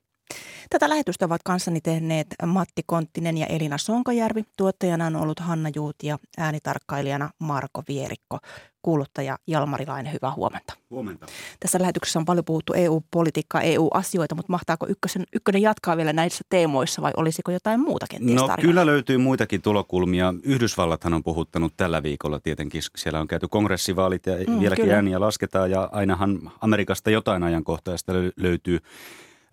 [0.70, 4.44] Tätä lähetystä ovat kanssani tehneet Matti Konttinen ja Elina Sonkajärvi.
[4.58, 8.38] Tuottajana on ollut Hanna Juuti ja äänitarkkailijana Marko Vierikko.
[8.88, 10.74] Kuuluttaja Jalmarilainen, hyvää huomenta.
[10.90, 11.26] Huomenta.
[11.60, 17.02] Tässä lähetyksessä on paljon puhuttu EU-politiikkaa, EU-asioita, mutta mahtaako ykkösen, ykkönen jatkaa vielä näissä teemoissa
[17.02, 18.70] vai olisiko jotain muuta kenties No tarjolla?
[18.70, 20.34] kyllä löytyy muitakin tulokulmia.
[20.44, 22.82] Yhdysvallathan on puhuttanut tällä viikolla tietenkin.
[22.96, 24.96] Siellä on käyty kongressivaalit ja mm, vieläkin kyllä.
[24.96, 28.80] ääniä lasketaan ja ainahan Amerikasta jotain ajankohtaista löytyy.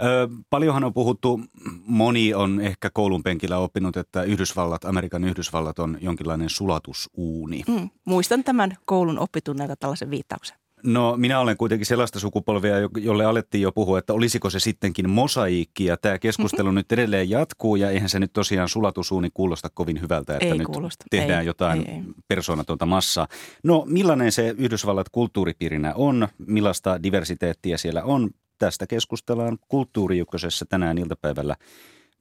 [0.02, 1.40] Ö, paljonhan on puhuttu,
[1.86, 7.62] moni on ehkä koulun penkillä oppinut, että Yhdysvallat, Amerikan Yhdysvallat on jonkinlainen sulatusuuni.
[7.68, 10.56] Mm, muistan tämän koulun oppitunneilta tällaisen viittauksen.
[10.84, 15.84] No minä olen kuitenkin sellaista sukupolvia, jolle alettiin jo puhua, että olisiko se sittenkin mosaiikki
[15.84, 20.32] ja tämä keskustelu nyt edelleen jatkuu ja eihän se nyt tosiaan sulatusuuni kuulosta kovin hyvältä,
[20.32, 21.04] että ei nyt kuulosta.
[21.10, 22.02] tehdään ei, jotain ei, ei.
[22.28, 23.28] persoonatonta massaa.
[23.62, 31.56] No millainen se Yhdysvallat kulttuuripiirinä on, millaista diversiteettiä siellä on, tästä keskustellaan kulttuuriykkösessä tänään iltapäivällä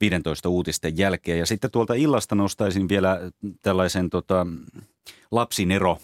[0.00, 1.38] 15 uutisten jälkeen.
[1.38, 3.20] Ja sitten tuolta illasta nostaisin vielä
[3.62, 4.46] tällaisen tota,
[5.30, 5.98] lapsinero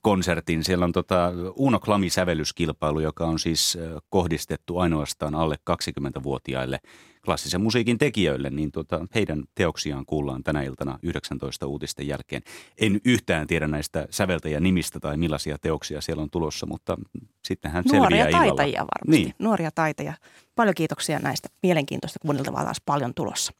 [0.00, 0.64] konsertin.
[0.64, 6.78] Siellä on tota Uno Klami sävellyskilpailu, joka on siis kohdistettu ainoastaan alle 20-vuotiaille
[7.24, 12.42] klassisen musiikin tekijöille, niin tota, heidän teoksiaan kuullaan tänä iltana 19 uutisten jälkeen.
[12.80, 16.96] En yhtään tiedä näistä säveltäjän nimistä tai millaisia teoksia siellä on tulossa, mutta
[17.44, 18.46] sittenhän Nuoria selviää illalla.
[18.46, 19.24] taitajia varmasti.
[19.24, 19.34] Niin.
[19.38, 20.14] Nuoria taitajia.
[20.54, 21.48] Paljon kiitoksia näistä.
[21.62, 23.52] Mielenkiintoista kuunneltavaa taas paljon tulossa.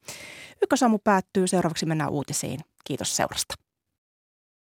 [0.62, 1.46] Ykkösaamu päättyy.
[1.46, 2.60] Seuraavaksi mennään uutisiin.
[2.84, 3.67] Kiitos seurasta.